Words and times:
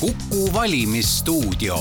Kuku 0.00 0.50
valimisstuudio 0.52 1.76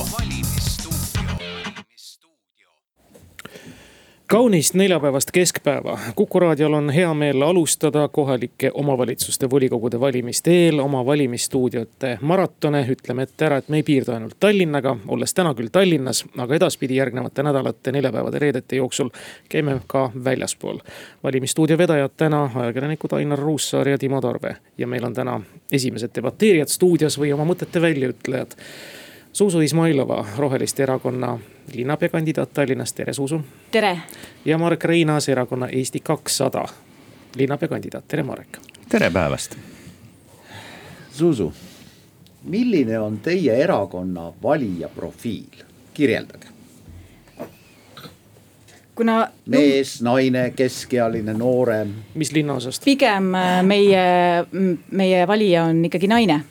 kaunist 4.28 4.74
neljapäevast 4.74 5.32
keskpäeva. 5.32 6.00
Kuku 6.16 6.40
raadiol 6.40 6.74
on 6.74 6.90
hea 6.90 7.14
meel 7.14 7.42
alustada 7.42 8.08
kohalike 8.08 8.72
omavalitsuste 8.74 9.50
volikogude 9.50 10.00
valimiste 10.00 10.52
eel 10.52 10.80
oma 10.80 11.06
valimisstuudiote 11.06 12.18
maratone. 12.22 12.88
ütleme 12.90 13.24
ette 13.24 13.46
ära, 13.46 13.58
et 13.58 13.70
me 13.70 13.78
ei 13.78 13.84
piirdu 13.84 14.12
ainult 14.12 14.36
Tallinnaga, 14.40 14.98
olles 15.08 15.34
täna 15.34 15.54
küll 15.56 15.72
Tallinnas, 15.72 16.26
aga 16.38 16.56
edaspidi 16.56 16.96
järgnevate 16.96 17.44
nädalate 17.44 17.92
neljapäevade, 17.92 18.40
reedete 18.40 18.76
jooksul 18.76 19.10
käime 19.50 19.80
ka 19.88 20.12
väljaspool. 20.24 20.80
valimisstuudio 21.24 21.78
vedajad 21.78 22.12
täna 22.18 22.50
ajakirjanikud 22.56 23.14
Ainar 23.14 23.40
Ruussaar 23.40 23.88
ja 23.88 23.98
Timo 23.98 24.22
Tarve 24.22 24.56
ja 24.78 24.88
meil 24.88 25.06
on 25.06 25.14
täna 25.14 25.42
esimesed 25.72 26.12
debateerijad 26.16 26.68
stuudios 26.68 27.20
või 27.20 27.34
oma 27.34 27.46
mõtete 27.46 27.82
väljaütlejad 27.82 28.60
Zuzu 29.38 29.62
Izmailova, 29.62 30.26
Roheliste 30.38 30.84
Erakonna 30.84 31.40
linnapeakandidaat 31.74 32.54
Tallinnas, 32.54 32.94
tere 32.94 33.14
Zuzu. 33.14 33.42
tere. 33.72 33.98
ja 34.46 34.58
Marek 34.58 34.84
Reinaas, 34.84 35.30
erakonna 35.30 35.68
Eesti 35.68 36.00
kakssada 36.00 36.66
linnapeakandidaat, 37.36 38.08
tere 38.08 38.24
Marek. 38.24 38.58
tere 38.90 39.12
päevast. 39.12 39.56
Zuzu, 41.18 41.54
milline 42.44 43.00
on 43.00 43.20
teie 43.20 43.64
erakonna 43.64 44.34
valija 44.44 44.90
profiil, 44.90 45.64
kirjeldage. 45.94 46.48
kuna. 48.96 49.28
mees, 49.46 50.02
naine, 50.02 50.50
keskealine, 50.56 51.34
noorem. 51.34 51.94
mis 52.14 52.32
linnaosast? 52.32 52.86
pigem 52.86 53.36
äh, 53.36 53.64
meie, 53.64 54.06
meie 54.92 55.28
valija 55.28 55.64
on 55.64 55.86
ikkagi 55.86 56.08
naine 56.08 56.44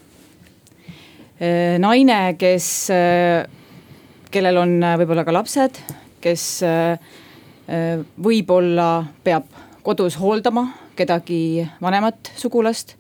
naine, 1.79 2.37
kes, 2.41 2.67
äh, 2.91 3.45
kellel 4.33 4.57
on 4.57 4.79
äh, 4.81 4.97
võib-olla 5.01 5.25
ka 5.27 5.35
lapsed, 5.37 5.81
kes 6.25 6.47
võib-olla 8.23 8.89
peab 9.27 9.47
kodus 9.83 10.17
hooldama 10.21 10.69
kedagi 10.95 11.67
vanemat 11.83 12.31
sugulast. 12.39 12.95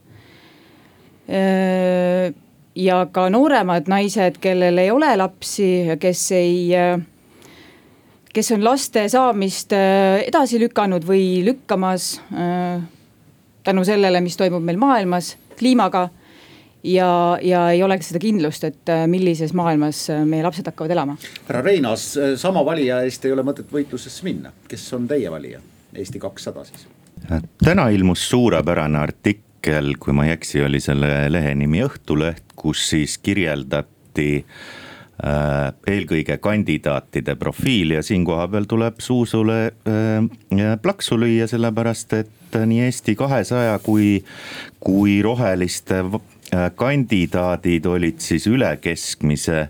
ja 2.76 2.96
ka 3.12 3.28
nooremad 3.30 3.86
naised, 3.90 4.40
kellel 4.42 4.78
ei 4.78 4.90
ole 4.90 5.12
lapsi 5.16 5.96
kes 6.02 6.24
ei, 6.34 6.74
kes 8.34 8.52
on 8.54 8.66
laste 8.66 9.06
saamist 9.10 9.72
edasi 9.72 10.58
lükanud 10.62 11.06
või 11.06 11.44
lükkamas 11.46 12.20
tänu 13.66 13.86
sellele, 13.86 14.20
mis 14.20 14.36
toimub 14.36 14.66
meil 14.66 14.82
maailmas 14.82 15.36
kliimaga 15.58 16.08
ja, 16.86 17.38
ja 17.42 17.70
ei 17.70 17.82
oleks 17.82 18.10
seda 18.10 18.20
kindlust, 18.22 18.64
et 18.64 18.92
äh, 18.92 19.06
millises 19.10 19.54
maailmas 19.56 20.06
äh, 20.12 20.22
meie 20.28 20.44
lapsed 20.46 20.66
hakkavad 20.70 20.94
elama. 20.94 21.16
härra 21.48 21.62
Reinaas, 21.64 22.08
äh, 22.16 22.34
sama 22.40 22.64
valija 22.66 23.02
eest 23.06 23.24
ei 23.26 23.34
ole 23.34 23.44
mõtet 23.46 23.72
võitlusesse 23.72 24.26
minna, 24.26 24.52
kes 24.68 24.86
on 24.96 25.08
teie 25.10 25.32
valija, 25.32 25.60
Eesti 25.96 26.22
kakssada 26.22 26.64
siis? 26.68 26.86
täna 27.64 27.88
ilmus 27.90 28.26
suurepärane 28.30 28.98
artikkel, 29.00 29.94
kui 30.00 30.14
ma 30.14 30.26
ei 30.26 30.34
eksi, 30.36 30.60
oli 30.62 30.80
selle 30.84 31.30
lehe 31.32 31.54
nimi 31.58 31.80
Õhtuleht, 31.86 32.52
kus 32.56 32.84
siis 32.90 33.16
kirjeldati 33.18 34.44
eelkõige 35.88 36.36
kandidaatide 36.44 37.38
profiili 37.40 37.94
ja 37.96 38.02
siin 38.04 38.24
kohapeal 38.24 38.66
tuleb 38.68 39.00
Zuuzule 39.00 39.60
äh, 39.88 40.74
plaksu 40.82 41.16
lüüa, 41.16 41.48
sellepärast 41.48 42.12
et 42.18 42.58
nii 42.68 42.82
Eesti 42.84 43.14
kahesaja 43.16 43.78
kui, 43.82 44.18
kui 44.80 45.22
roheliste 45.24 46.02
kandidaadid 46.76 47.86
olid 47.86 48.22
siis 48.22 48.46
üle 48.50 48.76
keskmise 48.80 49.68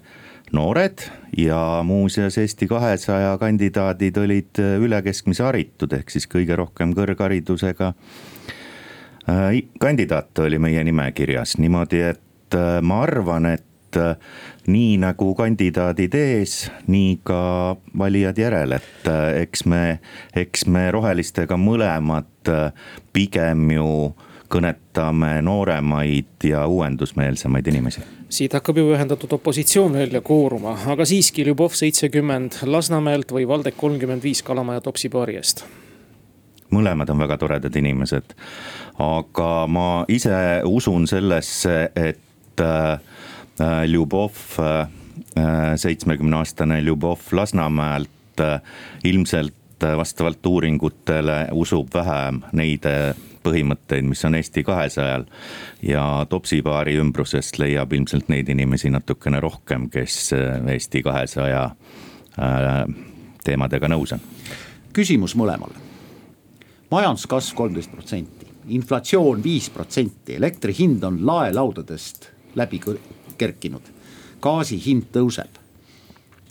noored 0.53 1.03
ja 1.37 1.83
muuseas 1.85 2.39
Eesti 2.39 2.67
kahesaja 2.67 3.37
kandidaadid 3.39 4.17
olid 4.17 4.61
äh, 4.63 4.77
üle 4.83 5.01
keskmise 5.03 5.45
haritud, 5.47 5.93
ehk 5.93 6.11
siis 6.13 6.29
kõige 6.31 6.57
rohkem 6.57 6.95
kõrgharidusega. 6.97 7.93
Äh, 9.31 9.63
kandidaate 9.83 10.47
oli 10.47 10.61
meie 10.63 10.85
nimekirjas 10.87 11.57
niimoodi, 11.59 12.03
et 12.13 12.57
ma 12.57 13.01
arvan, 13.03 13.49
et 13.51 13.99
nii 14.71 14.99
nagu 15.03 15.31
kandidaadid 15.35 16.15
ees, 16.15 16.55
nii 16.87 17.17
ka 17.27 17.41
valijad 17.99 18.39
järel, 18.39 18.77
et 18.77 19.09
eks 19.41 19.65
me, 19.67 19.99
eks 20.37 20.67
me 20.71 20.85
rohelistega 20.95 21.59
mõlemad 21.59 22.51
pigem 23.17 23.71
ju 23.73 23.89
kõnetame 24.51 25.41
nooremaid 25.43 26.45
ja 26.45 26.67
uuendusmeelsemaid 26.67 27.67
inimesi. 27.67 28.01
siit 28.29 28.53
hakkab 28.53 28.77
ju 28.77 28.91
ühendatud 28.93 29.33
opositsioon 29.33 29.93
välja 29.93 30.21
kooruma, 30.21 30.77
aga 30.87 31.05
siiski 31.05 31.45
Ljubov 31.47 31.75
seitsekümmend 31.79 32.63
Lasnamäelt 32.63 33.33
või 33.33 33.49
Valdek 33.49 33.77
kolmkümmend 33.77 34.23
viis 34.23 34.43
Kalamaja 34.43 34.81
topsipaari 34.81 35.37
eest. 35.37 35.65
mõlemad 36.71 37.11
on 37.11 37.19
väga 37.19 37.39
toredad 37.39 37.77
inimesed, 37.77 38.35
aga 38.99 39.67
ma 39.67 40.05
ise 40.09 40.63
usun 40.65 41.07
sellesse, 41.07 41.91
et 41.97 42.61
äh, 42.61 43.01
Ljubov 43.87 44.59
äh,, 44.61 44.89
seitsmekümne 45.77 46.37
aastane 46.37 46.81
Ljubov 46.81 47.21
Lasnamäelt 47.33 48.41
äh, 48.41 48.61
ilmselt 49.05 49.55
vastavalt 49.97 50.47
uuringutele 50.47 51.49
usub 51.53 51.89
vähem 51.95 52.41
neid 52.53 52.85
põhimõtteid, 53.47 54.07
mis 54.07 54.25
on 54.27 54.37
Eesti 54.39 54.65
kahesajal. 54.67 55.27
ja 55.83 56.27
Topsipaari 56.29 56.97
ümbrusest 57.01 57.59
leiab 57.63 57.93
ilmselt 57.93 58.29
neid 58.33 58.49
inimesi 58.53 58.91
natukene 58.91 59.41
rohkem, 59.41 59.91
kes 59.91 60.33
äh, 60.37 60.61
Eesti 60.75 61.03
kahesaja 61.07 61.65
äh, 61.67 62.81
teemadega 63.45 63.91
nõus 63.93 64.15
on. 64.17 64.25
küsimus 64.93 65.37
mõlemale. 65.39 65.75
majanduskasv 66.91 67.57
kolmteist 67.57 67.93
protsenti, 67.93 68.47
inflatsioon 68.69 69.43
viis 69.43 69.71
protsenti, 69.71 70.35
elektri 70.37 70.75
hind 70.79 71.05
on 71.05 71.21
laelaudadest 71.27 72.31
läbi 72.57 72.81
kerkinud, 73.39 73.93
gaasi 74.41 74.81
hind 74.87 75.11
tõuseb 75.13 75.66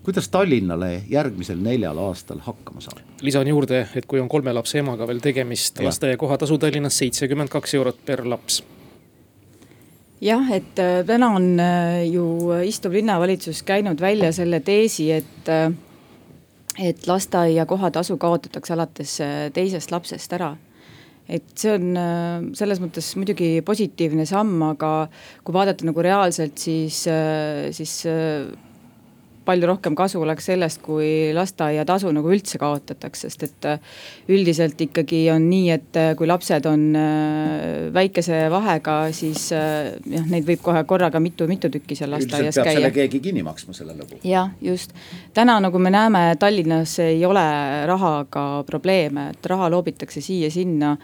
kuidas 0.06 0.30
Tallinnale 0.30 1.02
järgmisel 1.10 1.58
neljal 1.62 1.98
aastal 2.06 2.40
hakkama 2.46 2.84
saab? 2.84 3.02
lisan 3.26 3.48
juurde, 3.50 3.88
et 3.98 4.06
kui 4.06 4.22
on 4.22 4.30
kolme 4.30 4.54
lapse 4.54 4.78
emaga 4.80 5.08
veel 5.10 5.22
tegemist, 5.24 5.82
lasteaia 5.82 6.18
kohatasu 6.22 6.60
Tallinnas 6.62 6.98
seitsekümmend 7.02 7.50
kaks 7.54 7.74
eurot 7.80 8.02
per 8.06 8.26
laps. 8.30 8.62
Jah, 10.24 10.46
et 10.56 10.80
äh, 10.80 11.02
täna 11.06 11.34
on 11.36 11.48
äh, 11.60 12.06
ju 12.08 12.54
istuv 12.64 12.96
linnavalitsus 12.96 13.64
käinud 13.68 14.00
välja 14.02 14.32
selle 14.34 14.62
teesi, 14.64 15.10
et, 15.12 15.50
äh, 15.52 15.74
et 16.80 17.08
lasteaia 17.08 17.66
kohatasu 17.68 18.18
kaotatakse 18.22 18.74
alates 18.74 19.18
teisest 19.54 19.92
lapsest 19.92 20.38
ära. 20.38 20.54
Et 21.26 21.46
see 21.58 21.72
on 21.74 21.98
selles 22.54 22.78
mõttes 22.78 23.08
muidugi 23.18 23.64
positiivne 23.66 24.28
samm, 24.30 24.60
aga 24.68 25.08
kui 25.42 25.56
vaadata 25.56 25.88
nagu 25.88 26.04
reaalselt, 26.06 26.60
siis, 26.62 27.00
siis 27.74 27.96
palju 29.46 29.70
rohkem 29.70 29.96
kasu 29.98 30.22
oleks 30.22 30.50
sellest, 30.50 30.82
kui 30.86 31.32
lasteaiatasu 31.36 32.12
nagu 32.16 32.32
üldse 32.34 32.60
kaotatakse, 32.62 33.30
sest 33.30 33.46
et 33.48 33.68
äh, 33.70 34.00
üldiselt 34.32 34.82
ikkagi 34.82 35.26
on 35.34 35.48
nii, 35.50 35.70
et 35.76 36.00
äh, 36.00 36.12
kui 36.18 36.30
lapsed 36.30 36.66
on 36.70 36.88
äh, 37.00 37.92
väikese 37.96 38.46
vahega, 38.54 38.98
siis 39.16 39.48
jah, 39.52 40.26
neid 40.32 40.48
võib 40.48 40.64
kohe 40.66 40.84
korraga 40.88 41.22
mitu-mitu 41.24 41.70
tükki 41.74 41.98
seal 41.98 42.14
lasteaias 42.16 42.58
käia. 42.60 42.80
selle 42.80 42.92
keegi 42.96 43.22
kinni 43.30 43.46
maksma 43.46 43.76
selle 43.78 43.96
lõbu. 43.98 44.20
jah, 44.26 44.52
just. 44.62 44.96
täna, 45.34 45.60
nagu 45.64 45.80
me 45.82 45.94
näeme, 45.94 46.26
Tallinnas 46.40 46.98
ei 47.04 47.24
ole 47.26 47.46
rahaga 47.90 48.64
probleeme, 48.68 49.30
et 49.36 49.52
raha 49.52 49.70
loobitakse 49.74 50.24
siia-sinna 50.26 50.96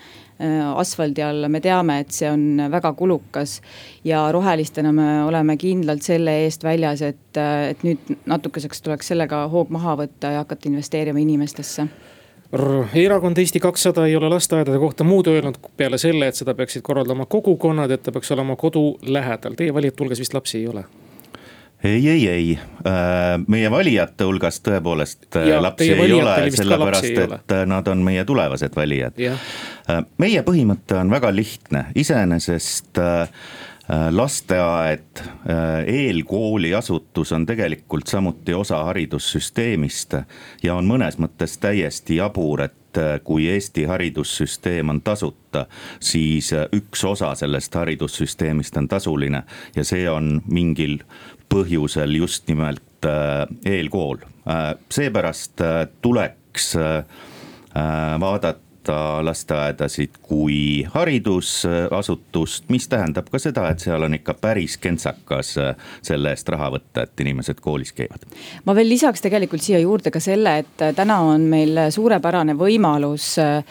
asfaldi 0.75 1.21
alla, 1.25 1.49
me 1.49 1.61
teame, 1.61 1.99
et 2.01 2.13
see 2.15 2.29
on 2.31 2.61
väga 2.71 2.93
kulukas. 2.97 3.59
ja 4.03 4.23
rohelistena 4.31 4.91
me 4.91 5.23
oleme 5.23 5.57
kindlalt 5.57 6.01
selle 6.01 6.39
eest 6.45 6.63
väljas, 6.63 7.01
et, 7.01 7.37
et 7.69 7.83
nüüd 7.83 8.15
natukeseks 8.25 8.81
tuleks 8.81 9.11
sellega 9.13 9.45
hoog 9.51 9.69
maha 9.69 9.97
võtta 10.05 10.33
ja 10.35 10.45
hakata 10.45 10.69
investeerima 10.69 11.19
inimestesse 11.19 11.87
erakond 12.93 13.37
Eesti 13.37 13.59
kakssada 13.63 14.05
ei 14.07 14.15
ole 14.15 14.29
lasteaedade 14.29 14.79
kohta 14.79 15.03
muud 15.07 15.27
öelnud 15.31 15.55
peale 15.77 15.97
selle, 15.97 16.27
et 16.27 16.35
seda 16.35 16.53
peaksid 16.53 16.83
korraldama 16.83 17.25
kogukonnad, 17.25 17.91
et 17.91 18.03
ta 18.03 18.11
peaks 18.11 18.31
olema 18.35 18.55
kodu 18.59 18.97
lähedal. 19.07 19.55
Teie 19.55 19.73
valijate 19.73 20.03
hulgas 20.03 20.19
vist 20.19 20.35
lapsi 20.35 20.57
ei 20.59 20.67
ole 20.67 20.83
ei, 21.83 22.09
ei, 22.09 22.27
ei, 22.29 22.59
äh, 22.87 23.41
meie 23.47 23.71
valijate 23.71 24.25
hulgas 24.27 24.61
tõepoolest 24.65 25.39
äh, 25.39 25.47
ja, 25.49 25.61
lapsi 25.63 25.91
ei 25.93 26.13
ole, 26.13 26.35
sellepärast 26.53 27.09
et. 27.09 27.33
Äh, 27.55 27.65
nad 27.69 27.87
on 27.89 28.03
meie 28.05 28.25
tulevased 28.25 28.75
valijad. 28.77 29.17
meie 30.21 30.45
põhimõte 30.45 30.99
on 31.01 31.11
väga 31.11 31.33
lihtne, 31.35 31.85
iseenesest 31.95 33.01
lasteaed, 34.11 35.19
eelkooliasutus 35.89 37.33
on 37.35 37.45
tegelikult 37.49 38.07
samuti 38.07 38.53
osa 38.55 38.77
haridussüsteemist 38.87 40.15
ja 40.63 40.77
on 40.77 40.87
mõnes 40.87 41.17
mõttes 41.19 41.57
täiesti 41.59 42.21
jabur, 42.21 42.61
et 42.69 42.80
kui 43.23 43.47
Eesti 43.51 43.85
haridussüsteem 43.89 44.89
on 44.89 45.01
tasuta, 45.01 45.65
siis 45.99 46.51
üks 46.75 47.03
osa 47.07 47.33
sellest 47.35 47.75
haridussüsteemist 47.75 48.77
on 48.77 48.87
tasuline 48.87 49.43
ja 49.75 49.85
see 49.87 50.09
on 50.09 50.41
mingil 50.47 50.99
põhjusel 51.51 52.15
just 52.15 52.47
nimelt 52.47 53.07
eelkool. 53.65 54.17
seepärast 54.89 55.61
tuleks 56.01 56.75
vaadata 58.19 58.70
vaadata 58.87 59.25
lasteaedasid 59.25 60.09
kui 60.21 60.85
haridusasutust, 60.93 62.69
mis 62.69 62.87
tähendab 62.87 63.29
ka 63.29 63.39
seda, 63.39 63.69
et 63.69 63.79
seal 63.79 64.01
on 64.03 64.13
ikka 64.13 64.33
päris 64.33 64.77
kentsakas 64.77 65.57
äh, 65.57 65.75
selle 66.01 66.31
eest 66.31 66.49
raha 66.49 66.71
võtta, 66.71 67.03
et 67.03 67.19
inimesed 67.19 67.59
koolis 67.61 67.93
käivad. 67.93 68.25
ma 68.65 68.75
veel 68.75 68.89
lisaks 68.89 69.21
tegelikult 69.21 69.61
siia 69.61 69.79
juurde 69.79 70.11
ka 70.11 70.19
selle, 70.19 70.57
et 70.59 70.81
äh, 70.81 70.93
täna 70.95 71.19
on 71.21 71.41
meil 71.41 71.77
suurepärane 71.91 72.55
võimalus 72.57 73.37
äh, 73.39 73.63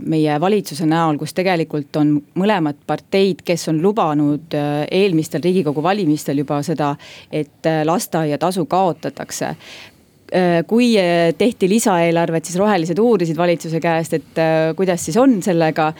meie 0.00 0.40
valitsuse 0.40 0.86
näol, 0.86 1.18
kus 1.18 1.34
tegelikult 1.34 1.96
on 1.96 2.16
mõlemad 2.34 2.76
parteid, 2.86 3.42
kes 3.44 3.68
on 3.68 3.82
lubanud 3.82 4.54
eelmistel 4.90 5.42
riigikogu 5.44 5.82
valimistel 5.82 6.38
juba 6.38 6.62
seda, 6.62 6.94
et 7.30 7.66
lasteaiatasu 7.84 8.64
kaotatakse 8.66 9.54
kui 10.66 10.94
äh, 10.98 11.32
tehti 11.38 11.68
lisaeelarvet, 11.68 12.44
siis 12.44 12.58
rohelised 12.58 12.98
uurisid 12.98 13.36
valitsuse 13.36 13.80
käest, 13.82 14.16
et 14.16 14.38
äh, 14.40 14.70
kuidas 14.76 15.04
siis 15.04 15.16
on 15.20 15.42
sellega. 15.42 15.92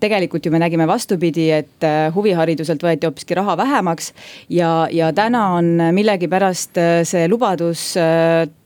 tegelikult 0.00 0.44
ju 0.46 0.50
me 0.52 0.58
nägime 0.58 0.86
vastupidi, 0.86 1.46
et 1.50 1.84
huvihariduselt 2.14 2.82
võeti 2.82 3.06
hoopiski 3.08 3.34
raha 3.34 3.56
vähemaks. 3.56 4.12
ja, 4.48 4.88
ja 4.90 5.12
täna 5.12 5.46
on 5.56 5.80
millegipärast 5.92 6.78
see 7.08 7.28
lubadus 7.28 7.94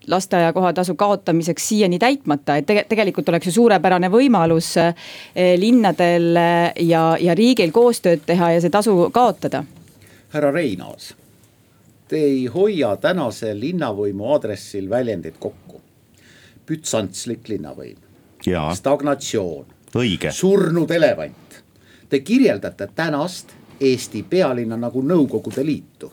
lasteaia 0.07 0.53
kohatasu 0.53 0.95
kaotamiseks 0.95 1.69
siiani 1.69 1.99
täitmata, 1.99 2.57
et 2.57 2.67
tege, 2.67 2.85
tegelikult 2.89 3.29
oleks 3.29 3.47
ju 3.47 3.53
suurepärane 3.53 4.11
võimalus 4.11 4.75
linnadel 5.57 6.35
ja, 6.81 7.05
ja 7.21 7.39
riigil 7.39 7.71
koostööd 7.73 8.27
teha 8.27 8.53
ja 8.57 8.61
see 8.61 8.75
tasu 8.75 9.09
kaotada. 9.15 9.65
härra 10.35 10.51
Reinaas 10.51 11.15
te 12.11 12.17
ei 12.17 12.47
hoia 12.47 12.97
tänase 12.97 13.53
linnavõimu 13.61 14.33
aadressil 14.33 14.91
väljendit 14.91 15.39
kokku. 15.39 15.81
bütsantslik 16.71 17.49
linnavõim, 17.51 17.97
stagnatsioon, 18.75 19.67
surnud 20.31 20.91
elevant. 20.91 21.57
Te 22.09 22.21
kirjeldate 22.21 22.87
tänast 22.95 23.55
Eesti 23.81 24.23
pealinna 24.23 24.77
nagu 24.77 25.03
Nõukogude 25.03 25.65
Liitu. 25.67 26.13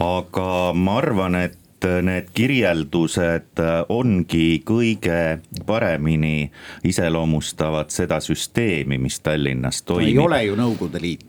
aga 0.00 0.72
ma 0.74 0.96
arvan, 0.98 1.34
et 1.34 1.84
need 2.02 2.28
kirjeldused 2.34 3.62
ongi 3.88 4.62
kõige 4.66 5.38
paremini 5.66 6.50
iseloomustavad 6.84 7.90
seda 7.90 8.20
süsteemi, 8.20 8.98
mis 8.98 9.20
Tallinnas 9.20 9.82
toimib. 9.82 10.08
ei 10.08 10.18
ole 10.18 10.44
ju 10.44 10.56
Nõukogude 10.56 11.00
Liit 11.00 11.27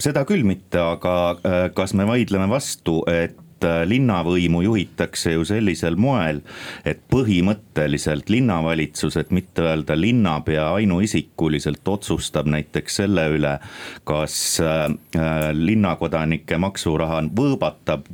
seda 0.00 0.24
küll 0.28 0.44
mitte, 0.46 0.80
aga 0.80 1.14
äh, 1.44 1.62
kas 1.76 1.94
me 1.96 2.06
vaidleme 2.08 2.48
vastu, 2.50 3.00
et 3.10 3.66
äh, 3.66 3.82
linnavõimu 3.88 4.62
juhitakse 4.64 5.34
ju 5.34 5.44
sellisel 5.48 5.98
moel, 6.00 6.40
et 6.88 7.02
põhimõtteliselt 7.12 8.32
linnavalitsus, 8.32 9.18
et 9.20 9.32
mitte 9.36 9.66
öelda 9.68 9.98
linnapea 9.98 10.70
ainuisikuliselt 10.78 11.88
otsustab 11.88 12.48
näiteks 12.48 13.00
selle 13.02 13.28
üle, 13.36 13.58
kas 14.08 14.60
linnakodanike 15.52 16.58
maksuraha 16.60 17.22
võõbatab 17.36 18.08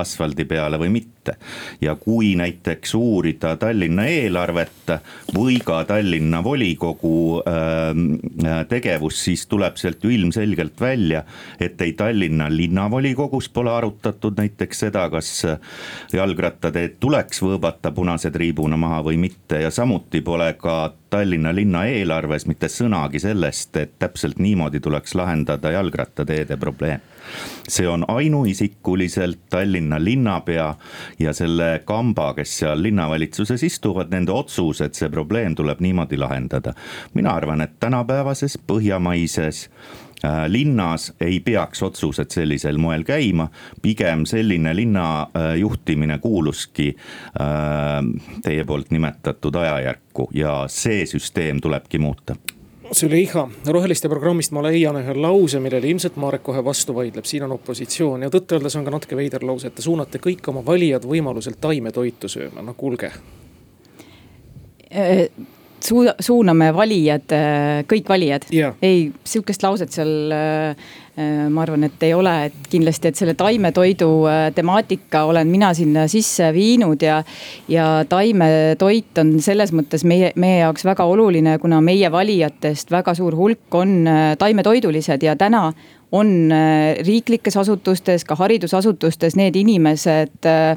asfaldi 0.00 0.46
peale 0.48 0.78
või 0.80 0.94
mitte 0.94 1.11
ette. 1.22 1.36
ja 1.80 1.94
kui 1.94 2.34
näiteks 2.36 2.94
uurida 2.94 3.56
Tallinna 3.56 4.06
eelarvet 4.06 4.92
või 5.34 5.58
ka 5.64 5.84
Tallinna 5.84 6.42
volikogu 6.44 7.42
äh, 7.46 8.66
tegevust, 8.68 9.22
siis 9.22 9.46
tuleb 9.46 9.76
sealt 9.76 10.04
ju 10.04 10.10
ilmselgelt 10.10 10.80
välja, 10.80 11.24
et 11.60 11.80
ei 11.80 11.92
Tallinna 11.92 12.50
linnavolikogus 12.50 13.48
pole 13.48 13.70
arutatud 13.70 14.38
näiteks 14.38 14.86
seda, 14.86 15.08
kas 15.10 15.46
jalgrattateed 16.12 16.98
tuleks 17.00 17.42
võõbata 17.42 17.92
punase 17.94 18.30
triibuna 18.30 18.76
maha 18.76 19.02
või 19.06 19.20
mitte 19.22 19.62
ja 19.62 19.70
samuti 19.70 20.20
pole 20.20 20.52
ka 20.58 20.92
Tallinna 21.12 21.50
linna 21.52 21.82
eelarves 21.84 22.46
mitte 22.48 22.70
sõnagi 22.72 23.20
sellest, 23.20 23.76
et 23.76 23.98
täpselt 24.00 24.38
niimoodi 24.40 24.80
tuleks 24.80 25.12
lahendada 25.14 25.74
jalgrattateede 25.74 26.56
probleem. 26.56 27.00
see 27.68 27.88
on 27.88 28.04
ainuisikuliselt 28.08 29.38
Tallinna 29.50 30.04
linnapea 30.04 30.74
ja 31.18 31.32
selle 31.32 31.82
kamba, 31.84 32.32
kes 32.34 32.58
seal 32.62 32.82
linnavalitsuses 32.82 33.62
istuvad, 33.62 34.12
nende 34.12 34.32
otsus, 34.32 34.80
et 34.84 34.98
see 34.98 35.10
probleem 35.12 35.56
tuleb 35.58 35.80
niimoodi 35.80 36.18
lahendada. 36.18 36.74
mina 37.14 37.34
arvan, 37.34 37.60
et 37.60 37.78
tänapäevases 37.80 38.58
põhjamaises 38.66 39.68
äh, 40.24 40.46
linnas 40.48 41.12
ei 41.20 41.40
peaks 41.40 41.82
otsused 41.82 42.30
sellisel 42.30 42.78
moel 42.78 43.04
käima, 43.04 43.48
pigem 43.82 44.26
selline 44.26 44.76
linna 44.76 45.22
äh, 45.22 45.54
juhtimine 45.58 46.18
kuuluski 46.18 46.94
äh, 46.96 48.00
teie 48.42 48.64
poolt 48.64 48.90
nimetatud 48.90 49.54
ajajärku 49.54 50.30
ja 50.34 50.64
see 50.68 51.06
süsteem 51.06 51.60
tulebki 51.60 51.98
muuta 51.98 52.36
Züleyxa, 52.92 53.46
roheliste 53.72 54.08
programmist 54.12 54.52
ma 54.52 54.60
leian 54.66 54.98
ühe 55.00 55.14
lause, 55.16 55.60
millele 55.64 55.88
ilmselt 55.88 56.18
Marek 56.20 56.42
kohe 56.44 56.60
vastu 56.64 56.94
vaidleb, 56.96 57.24
siin 57.28 57.46
on 57.46 57.54
opositsioon. 57.56 58.26
Ja 58.26 58.32
tõtt-öeldes 58.32 58.76
on 58.76 58.84
ka 58.84 58.92
natuke 58.92 59.16
veider 59.16 59.46
lause, 59.48 59.70
et 59.70 59.78
te 59.78 59.84
suunate 59.84 60.20
kõik 60.22 60.44
oma 60.52 60.60
valijad 60.66 61.06
võimaluselt 61.08 61.60
taimetoitu 61.62 62.28
sööma, 62.32 62.64
no 62.66 62.76
kuulge. 62.76 63.12
Suuda, 65.82 66.14
suuname 66.22 66.68
valijad, 66.74 67.32
äh, 67.34 67.80
kõik 67.90 68.10
valijad? 68.12 68.44
Yeah.. 68.54 68.76
ei, 68.82 69.08
sihukest 69.26 69.64
lauset 69.64 69.90
seal 69.90 70.30
äh, 70.30 70.92
ma 71.52 71.60
arvan, 71.60 71.84
et 71.84 72.04
ei 72.06 72.14
ole, 72.16 72.32
et 72.46 72.68
kindlasti, 72.72 73.10
et 73.10 73.18
selle 73.18 73.34
taimetoidu 73.36 74.08
temaatika 74.56 75.26
olen 75.28 75.50
mina 75.52 75.74
sinna 75.76 76.06
sisse 76.08 76.46
viinud 76.56 77.02
ja. 77.04 77.18
ja 77.68 77.88
taimetoit 78.08 79.20
on 79.20 79.34
selles 79.44 79.74
mõttes 79.76 80.06
meie, 80.08 80.32
meie 80.40 80.62
jaoks 80.62 80.86
väga 80.88 81.04
oluline, 81.04 81.58
kuna 81.60 81.82
meie 81.84 82.08
valijatest 82.12 82.90
väga 82.90 83.12
suur 83.18 83.36
hulk 83.36 83.76
on 83.76 84.08
taimetoidulised 84.40 85.28
ja 85.28 85.36
täna 85.36 85.66
on 86.12 86.52
riiklikes 87.06 87.56
asutustes, 87.56 88.24
ka 88.24 88.36
haridusasutustes 88.40 89.36
need 89.36 89.56
inimesed 89.56 90.48
äh, 90.48 90.76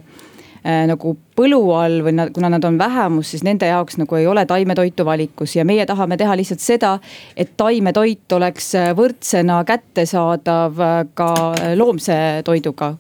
nagu 0.66 1.12
põlu 1.38 1.60
all 1.78 2.00
või 2.06 2.16
nad, 2.18 2.32
kuna 2.34 2.50
nad 2.50 2.64
on 2.66 2.80
vähemus, 2.80 3.30
siis 3.34 3.44
nende 3.46 3.68
jaoks 3.70 4.00
nagu 4.02 4.18
ei 4.18 4.26
ole 4.28 4.46
taimetoitu 4.50 5.06
valikus 5.06 5.56
ja 5.56 5.66
meie 5.66 5.86
tahame 5.86 6.18
teha 6.18 6.34
lihtsalt 6.38 6.64
seda, 6.64 6.96
et 7.38 7.54
taimetoit 7.58 8.34
oleks 8.34 8.72
võrdsena 8.98 9.60
kättesaadav 9.68 10.82
ka 11.14 11.32
loomse 11.78 12.18
toiduga. 12.46 12.96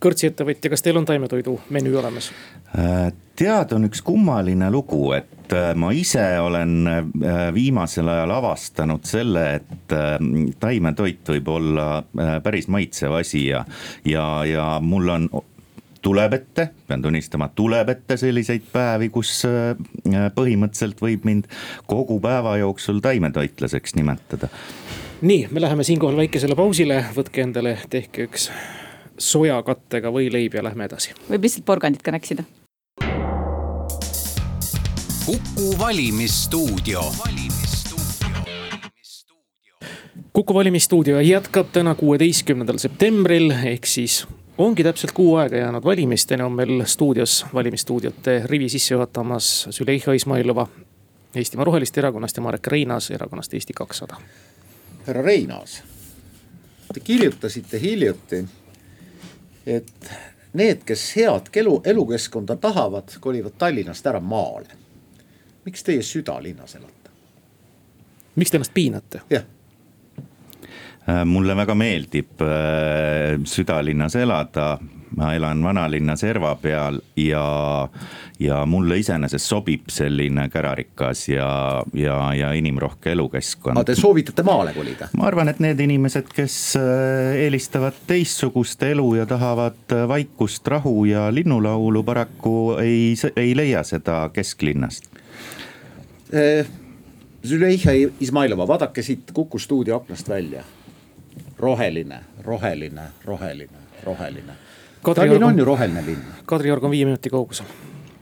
kõrtsiettevõtja, 0.00 0.70
kas 0.72 0.82
teil 0.84 0.96
on 0.96 1.04
taimetoidu 1.08 1.58
menüü 1.72 1.98
olemas? 2.00 2.32
Äh, 2.78 3.12
tead, 3.36 3.72
on 3.72 3.86
üks 3.86 4.02
kummaline 4.04 4.68
lugu, 4.72 5.12
et 5.16 5.52
äh, 5.54 5.70
ma 5.78 5.92
ise 5.96 6.24
olen 6.42 6.74
äh, 6.90 6.98
viimasel 7.54 8.08
ajal 8.12 8.34
avastanud 8.36 9.06
selle, 9.08 9.44
et 9.60 9.94
taimetoit 10.60 11.30
võib 11.36 11.48
olla 11.54 11.86
päris 12.44 12.66
maitsev 12.68 13.14
asi 13.20 13.46
ja, 13.46 13.62
ja, 14.04 14.26
ja 14.48 14.66
mul 14.82 15.14
on 15.14 15.28
tuleb 16.06 16.36
ette, 16.36 16.68
pean 16.86 17.02
tunnistama, 17.02 17.48
tuleb 17.58 17.88
ette 17.90 18.16
selliseid 18.20 18.68
päevi, 18.72 19.08
kus 19.10 19.40
äh, 19.48 19.74
põhimõtteliselt 20.36 21.00
võib 21.02 21.26
mind 21.26 21.48
kogu 21.90 22.20
päeva 22.22 22.54
jooksul 22.60 23.00
taimetoitlaseks 23.02 23.96
nimetada. 23.98 24.48
nii, 25.26 25.48
me 25.50 25.64
läheme 25.64 25.84
siinkohal 25.84 26.20
väikesele 26.20 26.54
pausile, 26.54 27.00
võtke 27.16 27.42
endale, 27.42 27.74
tehke 27.90 28.28
üks 28.28 28.50
sojakattega 29.18 30.12
võileib 30.14 30.54
ja 30.54 30.62
lähme 30.62 30.86
edasi. 30.86 31.16
võib 31.26 31.48
lihtsalt 31.48 31.66
porgandit 31.66 32.06
ka 32.06 32.14
näksida. 32.14 32.46
kuku 35.26 35.74
valimisstuudio 35.78 37.02
kuku 40.32 40.54
valimisstuudio 40.54 41.20
jätkab 41.20 41.74
täna, 41.74 41.98
kuueteistkümnendal 41.98 42.78
septembril 42.78 43.50
ehk 43.50 43.90
siis 43.90 44.22
ongi 44.58 44.84
täpselt 44.84 45.12
kuu 45.12 45.36
aega 45.36 45.56
jäänud 45.56 45.84
valimisteni, 45.84 46.42
on 46.42 46.52
meil 46.52 46.84
stuudios 46.84 47.46
valimisstuudiote 47.54 48.42
rivi 48.44 48.68
sisse 48.68 48.94
juhatamas 48.94 49.68
Züleyxa 49.70 50.12
Izmailova 50.12 50.66
Eestimaa 51.34 51.64
Roheliste 51.64 52.00
Erakonnast 52.00 52.36
ja 52.36 52.42
Marek 52.42 52.66
Reinaas 52.66 53.10
erakonnast 53.10 53.54
Eesti 53.54 53.72
kakssada. 53.72 54.16
härra 55.06 55.22
Reinaas, 55.22 55.82
te 56.94 57.00
kirjutasite 57.00 57.80
hiljuti, 57.80 58.44
et 59.66 60.10
need, 60.52 60.84
kes 60.84 61.16
head 61.16 61.50
elu, 61.54 61.80
elukeskkonda 61.84 62.56
tahavad, 62.56 63.08
kolivad 63.20 63.52
Tallinnast 63.58 64.06
ära 64.06 64.20
maale. 64.20 64.68
miks 65.64 65.84
teie 65.84 66.02
süda 66.02 66.42
linnas 66.42 66.74
elate? 66.74 67.10
miks 68.36 68.50
te 68.50 68.56
ennast 68.56 68.74
piinate? 68.74 69.20
jah 69.30 69.44
mulle 71.06 71.54
väga 71.56 71.74
meeldib 71.78 72.42
äh, 72.42 73.36
südalinnas 73.46 74.16
elada 74.18 74.76
ma 75.16 75.34
elan 75.34 75.62
vanalinna 75.62 76.16
serva 76.16 76.54
peal 76.60 76.98
ja, 77.16 77.88
ja 78.38 78.58
mulle 78.66 78.98
iseenesest 78.98 79.48
sobib 79.48 79.90
selline 79.92 80.48
kärarikas 80.52 81.28
ja, 81.28 81.48
ja, 81.94 82.18
ja 82.34 82.50
inimrohke 82.52 83.12
elukeskkond. 83.14 83.78
aga 83.78 83.92
te 83.92 83.96
soovitate 83.98 84.42
maale 84.46 84.74
kolida? 84.76 85.08
ma 85.16 85.28
arvan, 85.30 85.52
et 85.52 85.62
need 85.62 85.80
inimesed, 85.86 86.30
kes 86.34 86.58
äh, 86.80 87.36
eelistavad 87.46 88.02
teistsugust 88.08 88.82
elu 88.82 89.12
ja 89.20 89.28
tahavad 89.30 89.94
äh, 89.94 90.06
vaikust, 90.10 90.66
rahu 90.68 91.04
ja 91.08 91.28
linnulaulu, 91.34 92.02
paraku 92.06 92.56
ei, 92.82 93.14
ei 93.36 93.54
leia 93.56 93.84
seda 93.86 94.24
kesklinnast 94.34 95.08
eh,. 96.32 96.66
Züleyxa 97.46 97.92
Izmailova, 98.18 98.64
vaadake 98.66 99.04
siit 99.06 99.28
Kuku 99.30 99.60
stuudio 99.62 100.00
aknast 100.00 100.26
välja 100.28 100.64
roheline, 101.58 102.20
roheline, 102.44 103.10
roheline, 103.24 103.84
roheline. 104.04 104.56
Tallinn 105.06 105.44
on 105.44 105.58
ju 105.58 105.64
roheline 105.64 106.02
linn. 106.06 106.32
Kadriorg 106.46 106.84
on 106.84 106.90
viie 106.90 107.06
minuti 107.06 107.30
kaugusel 107.30 107.66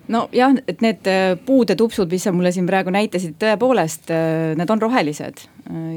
nojah, 0.08 0.58
et 0.68 0.82
need 0.84 1.08
äh, 1.08 1.34
puud 1.46 1.70
ja 1.72 1.76
tupsud, 1.80 2.10
mis 2.12 2.26
sa 2.26 2.32
mulle 2.34 2.50
siin 2.52 2.66
praegu 2.68 2.92
näitasid, 2.92 3.38
tõepoolest, 3.40 4.10
äh, 4.12 4.52
need 4.58 4.70
on 4.70 4.82
rohelised. 4.82 5.46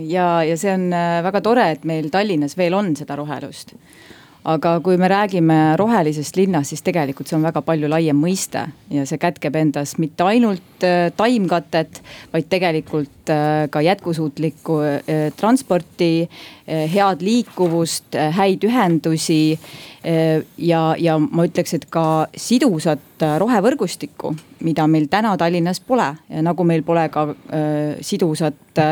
ja, 0.08 0.28
ja 0.48 0.56
see 0.56 0.72
on 0.72 0.86
äh, 0.96 1.18
väga 1.26 1.42
tore, 1.44 1.66
et 1.76 1.84
meil 1.84 2.08
Tallinnas 2.10 2.56
veel 2.58 2.78
on 2.78 2.94
seda 2.96 3.18
rohelust 3.20 3.76
aga 4.48 4.78
kui 4.84 4.96
me 5.00 5.10
räägime 5.12 5.58
rohelisest 5.80 6.38
linnast, 6.40 6.72
siis 6.72 6.84
tegelikult 6.86 7.28
see 7.28 7.36
on 7.38 7.46
väga 7.46 7.62
palju 7.68 7.90
laiem 7.92 8.18
mõiste 8.22 8.64
ja 8.94 9.04
see 9.08 9.20
kätkeb 9.20 9.58
endas 9.60 9.98
mitte 10.00 10.24
ainult 10.28 10.86
äh, 10.88 11.10
taimkatet, 11.20 12.00
vaid 12.32 12.48
tegelikult 12.52 13.34
äh, 13.34 13.66
ka 13.74 13.84
jätkusuutlikku 13.84 14.78
äh, 14.86 15.18
transporti, 15.40 16.30
head 16.68 17.22
liikuvust, 17.24 18.18
häid 18.36 18.66
ühendusi. 18.68 19.58
ja, 20.58 20.82
ja 21.00 21.14
ma 21.20 21.44
ütleks, 21.48 21.74
et 21.76 21.86
ka 21.92 22.28
sidusat 22.36 23.24
rohevõrgustikku, 23.40 24.34
mida 24.64 24.86
meil 24.88 25.08
täna 25.12 25.34
Tallinnas 25.38 25.80
pole, 25.84 26.06
nagu 26.44 26.64
meil 26.64 26.84
pole 26.88 27.08
ka 27.12 27.26
sidusat 28.02 28.84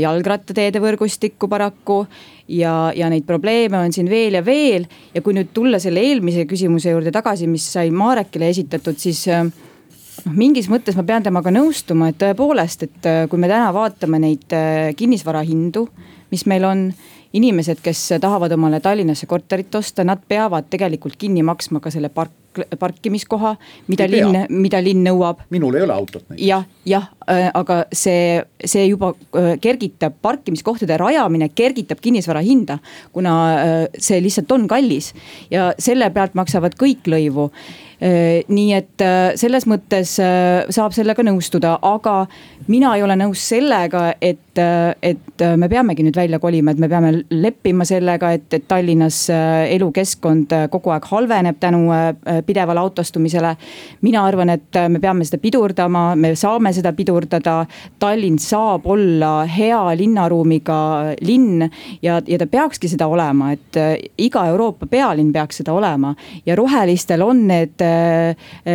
jalgrattateede 0.00 0.82
võrgustikku 0.82 1.50
paraku 1.50 2.00
ja, 2.48 2.92
ja 2.96 3.10
neid 3.10 3.26
probleeme 3.26 3.78
on 3.78 3.92
siin 3.92 4.10
veel 4.10 4.38
ja 4.38 4.44
veel. 4.44 4.86
ja 5.14 5.22
kui 5.22 5.34
nüüd 5.36 5.52
tulla 5.54 5.80
selle 5.82 6.02
eelmise 6.02 6.46
küsimuse 6.48 6.92
juurde 6.94 7.12
tagasi, 7.14 7.48
mis 7.50 7.66
sai 7.72 7.90
Marekile 7.90 8.50
esitatud, 8.52 8.98
siis 9.00 9.26
äh, 9.32 9.44
noh, 9.46 10.34
mingis 10.36 10.70
mõttes 10.72 10.98
ma 10.98 11.06
pean 11.06 11.26
temaga 11.26 11.52
nõustuma, 11.54 12.10
et 12.10 12.20
tõepoolest, 12.22 12.86
et 12.86 13.08
äh, 13.10 13.22
kui 13.30 13.42
me 13.42 13.50
täna 13.50 13.72
vaatame 13.74 14.20
neid 14.22 14.56
äh, 14.56 14.92
kinnisvara 14.98 15.42
hindu, 15.46 15.86
mis 16.30 16.46
meil 16.46 16.64
on 16.64 16.88
inimesed, 17.36 17.82
kes 17.84 18.08
tahavad 18.20 18.52
omale 18.56 18.80
Tallinnasse 18.80 19.26
korterit 19.26 19.74
osta, 19.74 20.04
nad 20.04 20.22
peavad 20.28 20.70
tegelikult 20.70 21.16
kinni 21.20 21.42
maksma 21.46 21.80
ka 21.84 21.90
selle 21.92 22.08
park, 22.08 22.32
parkimiskoha, 22.78 23.54
mida 23.90 24.06
linn, 24.08 24.38
mida 24.48 24.80
linn 24.80 25.04
nõuab. 25.04 25.42
minul 25.52 25.76
ei 25.76 25.84
ole 25.84 25.92
autot. 25.92 26.24
jah, 26.40 26.64
jah, 26.88 27.10
äh, 27.28 27.48
aga 27.54 27.82
see, 27.92 28.40
see 28.64 28.86
juba 28.86 29.12
äh, 29.12 29.56
kergitab 29.60 30.16
parkimiskohtade 30.22 30.96
rajamine, 31.02 31.50
kergitab 31.54 32.00
kinnisvara 32.00 32.40
hinda. 32.40 32.78
kuna 33.12 33.34
äh, 33.56 33.74
see 33.98 34.22
lihtsalt 34.22 34.52
on 34.52 34.68
kallis 34.68 35.12
ja 35.50 35.72
selle 35.78 36.10
pealt 36.10 36.34
maksavad 36.38 36.78
kõik 36.78 37.10
lõivu 37.10 37.50
nii 37.96 38.72
et 38.76 39.02
selles 39.40 39.64
mõttes 39.64 40.10
saab 40.20 40.92
sellega 40.92 41.22
nõustuda, 41.24 41.78
aga 41.80 42.26
mina 42.68 42.90
ei 42.92 43.00
ole 43.06 43.14
nõus 43.16 43.40
sellega, 43.48 44.10
et 44.20 44.42
et, 44.58 45.18
et 45.36 45.44
me 45.56 45.68
peamegi 45.68 46.04
nüüd 46.06 46.16
välja 46.16 46.38
kolima, 46.42 46.72
et 46.72 46.80
me 46.80 46.88
peame 46.90 47.12
leppima 47.30 47.84
sellega, 47.86 48.32
et, 48.36 48.46
et 48.54 48.64
Tallinnas 48.68 49.18
äh, 49.32 49.66
elukeskkond 49.74 50.54
äh, 50.56 50.66
kogu 50.72 50.92
aeg 50.94 51.06
halveneb 51.10 51.60
tänu 51.60 51.82
äh, 51.94 52.40
pidevale 52.46 52.80
autostumisele. 52.80 53.54
mina 54.02 54.24
arvan, 54.26 54.50
et 54.50 54.78
me 54.88 55.00
peame 55.00 55.24
seda 55.24 55.40
pidurdama, 55.42 56.14
me 56.16 56.34
saame 56.36 56.72
seda 56.72 56.92
pidurdada. 56.92 57.58
Tallinn 57.98 58.38
saab 58.42 58.86
olla 58.86 59.44
hea 59.50 59.80
linnaruumiga 59.96 60.80
linn 61.20 61.68
ja, 62.02 62.20
ja 62.26 62.38
ta 62.38 62.46
peakski 62.46 62.88
seda 62.88 63.06
olema, 63.06 63.52
et 63.52 63.80
iga 64.18 64.46
Euroopa 64.50 64.86
pealinn 64.90 65.32
peaks 65.32 65.62
seda 65.62 65.74
olema 65.76 66.14
ja 66.46 66.56
rohelistel 66.56 67.22
on 67.22 67.46
need 67.48 67.82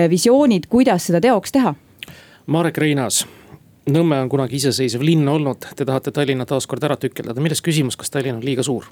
visioonid, 0.09 0.67
kuidas 0.69 1.09
seda 1.09 1.21
teoks 1.21 1.51
teha. 1.51 1.75
Marek 2.51 2.77
Reinaas 2.77 3.25
Nõmme 3.91 4.21
on 4.23 4.29
kunagi 4.31 4.59
iseseisev 4.59 5.03
linn 5.03 5.27
olnud, 5.27 5.65
te 5.75 5.85
tahate 5.87 6.13
Tallinna 6.15 6.45
taaskord 6.47 6.83
ära 6.87 6.95
tükeldada, 7.01 7.41
milles 7.43 7.63
küsimus, 7.65 7.97
kas 7.99 8.13
Tallinn 8.13 8.37
on 8.37 8.45
liiga 8.45 8.63
suur? 8.63 8.87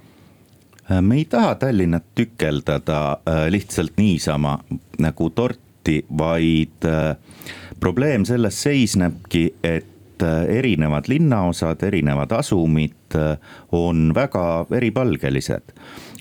Äh, 0.89 1.01
me 1.01 1.21
ei 1.21 1.25
taha 1.29 1.53
Tallinnat 1.61 2.09
tükeldada 2.17 2.99
äh, 3.13 3.45
lihtsalt 3.53 3.95
niisama 3.97 4.57
nagu 4.99 5.29
torti, 5.29 6.01
vaid 6.17 6.87
äh, 6.89 7.13
probleem 7.79 8.25
selles 8.27 8.59
seisnebki, 8.65 9.45
et 9.63 9.95
erinevad 10.51 11.07
linnaosad, 11.07 11.79
erinevad 11.87 12.33
asumid 12.35 13.15
on 13.71 14.09
väga 14.11 14.65
eripalgelised 14.75 15.71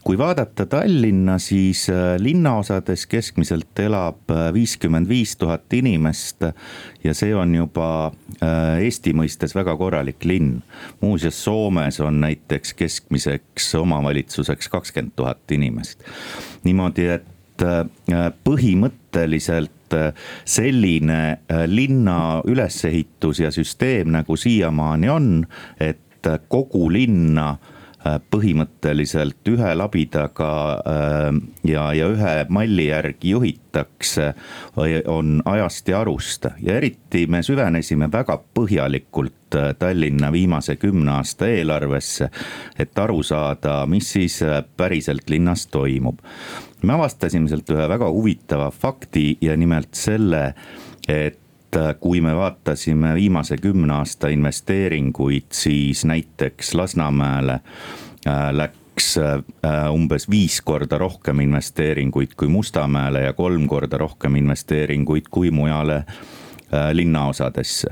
kui 0.08 0.16
vaadata 0.16 0.64
Tallinna, 0.66 1.34
siis 1.38 1.82
äh, 1.92 2.14
linnaosades 2.16 3.02
keskmiselt 3.06 3.76
elab 3.84 4.30
äh, 4.32 4.46
viiskümmend 4.56 5.08
viis 5.08 5.34
tuhat 5.36 5.68
inimest. 5.76 6.46
ja 7.04 7.12
see 7.14 7.34
on 7.36 7.52
juba 7.54 7.88
äh, 8.40 8.80
Eesti 8.86 9.12
mõistes 9.12 9.52
väga 9.52 9.76
korralik 9.76 10.24
linn. 10.24 10.62
muuseas, 11.00 11.42
Soomes 11.44 12.00
on 12.00 12.22
näiteks 12.24 12.72
keskmiseks 12.80 13.74
omavalitsuseks 13.74 14.72
kakskümmend 14.72 15.12
tuhat 15.16 15.52
inimest. 15.52 16.00
niimoodi, 16.64 17.10
et 17.18 17.28
põhimõtteliselt 18.48 19.96
selline 20.44 21.38
linna 21.66 22.18
ülesehitus 22.46 23.40
ja 23.44 23.50
süsteem 23.52 24.14
nagu 24.14 24.36
siiamaani 24.36 25.08
on, 25.10 25.32
et 25.80 26.30
kogu 26.48 26.86
linna 26.92 27.56
Äh, 27.58 27.77
põhimõtteliselt 28.31 29.49
ühe 29.50 29.71
labidaga 29.75 30.50
äh, 30.78 31.38
ja, 31.67 31.88
ja 31.97 32.11
ühe 32.12 32.35
malli 32.49 32.88
järgi 32.88 33.35
juhitakse, 33.35 34.33
on 35.11 35.40
ajast 35.45 35.88
ja 35.90 36.00
arust 36.00 36.47
ja 36.62 36.78
eriti 36.78 37.26
me 37.26 37.43
süvenesime 37.43 38.11
väga 38.12 38.38
põhjalikult 38.55 39.59
äh, 39.59 39.73
Tallinna 39.78 40.31
viimase 40.33 40.76
kümne 40.76 41.17
aasta 41.19 41.50
eelarvesse, 41.50 42.31
et 42.78 42.99
aru 42.99 43.23
saada, 43.26 43.81
mis 43.90 44.12
siis 44.14 44.40
päriselt 44.76 45.31
linnas 45.31 45.67
toimub. 45.67 46.23
me 46.83 46.95
avastasime 46.95 47.50
sealt 47.50 47.71
ühe 47.75 47.88
väga 47.88 48.11
huvitava 48.14 48.71
fakti 48.71 49.38
ja 49.43 49.57
nimelt 49.57 49.95
selle, 49.99 50.55
et 51.09 51.40
et 51.68 52.00
kui 52.00 52.20
me 52.20 52.34
vaatasime 52.37 53.14
viimase 53.14 53.56
kümne 53.60 53.92
aasta 54.00 54.28
investeeringuid, 54.28 55.52
siis 55.52 56.04
näiteks 56.04 56.75
Lasnamäele 56.75 57.60
äh, 58.26 58.48
läks 58.52 59.18
äh, 59.18 59.42
umbes 59.92 60.30
viis 60.30 60.60
korda 60.60 60.98
rohkem 60.98 61.40
investeeringuid 61.40 62.34
kui 62.37 62.48
Mustamäele 62.48 63.22
ja 63.22 63.32
kolm 63.32 63.68
korda 63.68 63.98
rohkem 63.98 64.37
investeeringuid 64.37 65.28
kui 65.30 65.50
mujale 65.50 65.96
äh, 65.96 66.90
linnaosadesse. 66.92 67.88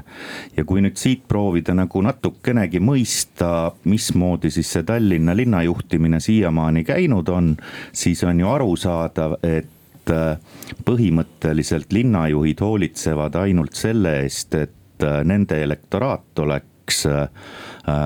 ja 0.57 0.65
kui 0.65 0.81
nüüd 0.81 0.97
siit 0.97 1.29
proovida 1.29 1.75
nagu 1.75 2.01
natukenegi 2.03 2.81
mõista, 2.81 3.73
mismoodi 3.85 4.51
siis 4.51 4.73
see 4.73 4.83
Tallinna 4.89 5.37
linna 5.37 5.63
juhtimine 5.63 6.21
siiamaani 6.21 6.85
käinud 6.85 7.29
on, 7.29 7.57
siis 7.93 8.25
on 8.25 8.41
ju 8.41 8.49
arusaadav, 8.49 9.41
et 9.43 9.76
et 10.07 10.15
äh, 10.15 10.39
põhimõtteliselt 10.87 11.93
linnajuhid 11.93 12.61
hoolitsevad 12.63 13.37
ainult 13.43 13.75
selle 13.75 14.21
eest, 14.23 14.55
et 14.55 15.03
äh, 15.03 15.23
nende 15.25 15.59
elektoraat 15.63 16.39
oleks 16.45 17.05
äh, 17.11 17.29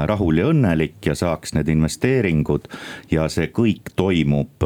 rahul 0.09 0.41
ja 0.41 0.49
õnnelik 0.51 1.07
ja 1.07 1.15
saaks 1.17 1.55
need 1.57 1.69
investeeringud. 1.69 2.69
ja 3.11 3.29
see 3.29 3.49
kõik 3.49 3.93
toimub 3.97 4.65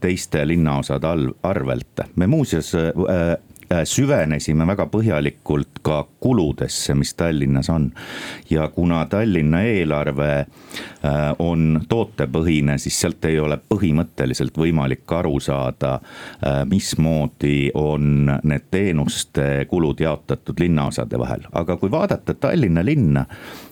teiste 0.00 0.44
linnaosade 0.46 1.08
arvelt. 1.42 2.04
me 2.16 2.26
muuseas 2.26 2.74
süvenesime 3.84 4.66
väga 4.66 4.86
põhjalikult 4.90 5.80
ka 5.82 6.02
kuludesse, 6.20 6.94
mis 6.98 7.14
Tallinnas 7.14 7.70
on. 7.70 7.90
ja 8.50 8.68
kuna 8.68 9.04
Tallinna 9.06 9.62
eelarve 9.62 10.30
äh, 10.38 10.46
on 11.38 11.80
tootepõhine, 11.88 12.78
siis 12.78 13.00
sealt 13.00 13.24
ei 13.24 13.38
ole 13.40 13.58
põhimõtteliselt 13.68 14.58
võimalik 14.58 15.12
aru 15.12 15.40
saada, 15.40 15.94
äh, 15.94 16.62
mismoodi 16.68 17.70
on 17.74 18.30
need 18.42 18.68
teenuste 18.70 19.66
kulud 19.70 20.00
jaotatud 20.00 20.60
linnaosade 20.60 21.18
vahel, 21.18 21.48
aga 21.52 21.76
kui 21.76 21.90
vaadata 21.90 22.34
Tallinna 22.34 22.84
linna, 22.84 23.26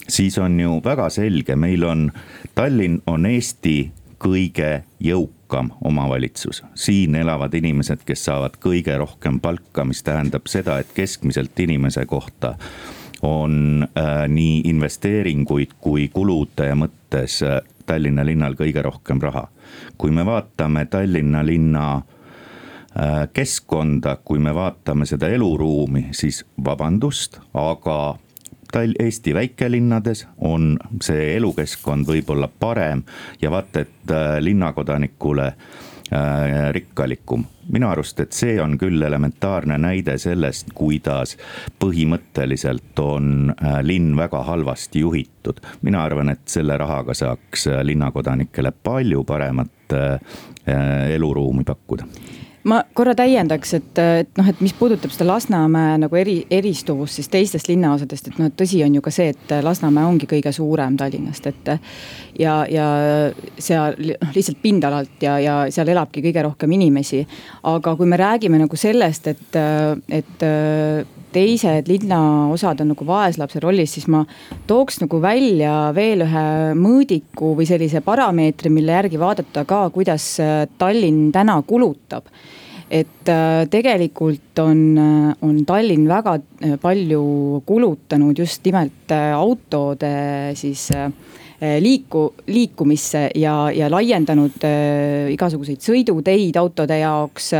siis 0.09 0.39
on 0.39 0.61
ju 0.61 0.81
väga 0.85 1.11
selge, 1.11 1.57
meil 1.57 1.85
on, 1.85 2.11
Tallinn 2.55 3.03
on 3.07 3.27
Eesti 3.27 3.91
kõige 4.21 4.85
jõukam 5.01 5.71
omavalitsus. 5.85 6.63
siin 6.75 7.15
elavad 7.15 7.55
inimesed, 7.55 8.05
kes 8.07 8.25
saavad 8.25 8.57
kõige 8.61 8.97
rohkem 8.99 9.41
palka, 9.41 9.85
mis 9.85 10.03
tähendab 10.03 10.47
seda, 10.47 10.79
et 10.79 10.93
keskmiselt 10.95 11.61
inimese 11.61 12.07
kohta 12.07 12.55
on 13.23 13.87
äh, 13.99 14.29
nii 14.29 14.63
investeeringuid 14.71 15.77
kui 15.81 16.09
kulude 16.09 16.75
mõttes 16.75 17.43
äh, 17.43 17.61
Tallinna 17.87 18.25
linnal 18.25 18.55
kõige 18.55 18.83
rohkem 18.83 19.21
raha. 19.21 19.49
kui 19.99 20.11
me 20.11 20.27
vaatame 20.27 20.87
Tallinna 20.87 21.47
linna 21.47 22.03
keskkonda, 23.33 24.17
kui 24.25 24.39
me 24.39 24.55
vaatame 24.55 25.07
seda 25.07 25.29
eluruumi, 25.31 26.09
siis 26.11 26.45
vabandust, 26.65 27.39
aga 27.55 28.19
Tal-, 28.73 28.97
Eesti 28.99 29.35
väikelinnades 29.35 30.27
on 30.39 30.77
see 31.03 31.37
elukeskkond 31.37 32.09
võib-olla 32.09 32.49
parem 32.49 33.03
ja 33.43 33.51
vaata, 33.51 33.85
et 33.87 34.15
linnakodanikule 34.41 35.47
äh, 35.47 36.71
rikkalikum 36.77 37.47
minu 37.73 37.89
arust, 37.91 38.21
et 38.21 38.35
see 38.35 38.57
on 38.63 38.77
küll 38.79 39.03
elementaarne 39.07 39.79
näide 39.81 40.17
sellest, 40.21 40.73
kuidas 40.77 41.37
põhimõtteliselt 41.83 42.99
on 43.03 43.53
äh, 43.55 43.81
linn 43.87 44.17
väga 44.19 44.43
halvasti 44.49 45.05
juhitud. 45.05 45.61
mina 45.83 46.05
arvan, 46.05 46.29
et 46.35 46.47
selle 46.51 46.77
rahaga 46.79 47.15
saaks 47.15 47.67
äh, 47.71 47.83
linnakodanikele 47.87 48.73
palju 48.83 49.25
paremat 49.25 49.97
äh, 49.97 50.21
eluruumi 51.15 51.65
pakkuda 51.65 52.07
ma 52.71 52.81
korra 52.95 53.15
täiendaks, 53.19 53.75
et, 53.79 54.01
et 54.23 54.39
noh, 54.39 54.49
et 54.51 54.63
mis 54.63 54.75
puudutab 54.77 55.13
seda 55.15 55.27
Lasnamäe 55.31 55.99
nagu 56.05 56.19
eri, 56.19 56.37
eristuvust 56.53 57.19
siis 57.19 57.31
teistest 57.33 57.71
linnaosadest, 57.71 58.31
et 58.31 58.41
noh, 58.41 58.51
et 58.51 58.57
tõsi 58.59 58.83
on 58.87 58.97
ju 58.97 59.03
ka 59.05 59.13
see, 59.15 59.31
et 59.35 59.55
Lasnamäe 59.65 60.07
ongi 60.09 60.29
kõige 60.31 60.53
suurem 60.55 60.99
Tallinnast, 61.01 61.51
et. 61.51 61.71
ja, 62.39 62.61
ja 62.71 62.89
seal 63.59 63.97
noh, 63.99 64.35
lihtsalt 64.35 64.61
pindalalt 64.63 65.25
ja, 65.25 65.39
ja 65.43 65.57
seal 65.73 65.91
elabki 65.93 66.23
kõige 66.25 66.45
rohkem 66.47 66.77
inimesi. 66.79 67.25
aga 67.71 67.97
kui 67.97 68.07
me 68.07 68.19
räägime 68.21 68.61
nagu 68.61 68.77
sellest, 68.77 69.27
et, 69.27 69.59
et 70.09 70.47
teised 71.33 71.89
linnaosad 71.89 72.81
on 72.83 72.93
nagu 72.93 73.07
vaeslapse 73.07 73.61
rollis, 73.63 73.95
siis 73.95 74.09
ma 74.11 74.25
tooks 74.67 75.01
nagu 75.05 75.21
välja 75.23 75.75
veel 75.95 76.25
ühe 76.27 76.47
mõõdiku 76.79 77.55
või 77.59 77.69
sellise 77.69 78.03
parameetri, 78.05 78.73
mille 78.73 78.97
järgi 78.99 79.21
vaadata 79.21 79.65
ka, 79.69 79.85
kuidas 79.95 80.33
Tallinn 80.79 81.31
täna 81.35 81.61
kulutab 81.67 82.27
et 82.91 83.29
äh, 83.31 83.67
tegelikult 83.71 84.59
on, 84.59 84.81
äh, 84.99 85.35
on 85.47 85.61
Tallinn 85.67 86.09
väga 86.11 86.39
äh, 86.39 86.77
palju 86.83 87.63
kulutanud 87.67 88.39
just 88.39 88.65
nimelt 88.67 89.15
autode 89.15 90.11
siis 90.59 90.89
liiku, 91.61 92.35
liikumisse 92.47 93.31
ja, 93.37 93.71
ja 93.75 93.91
laiendanud 93.93 94.63
äh, 94.65 95.29
igasuguseid 95.35 95.83
sõiduteid 95.85 96.57
autode 96.57 96.97
jaoks. 97.03 97.51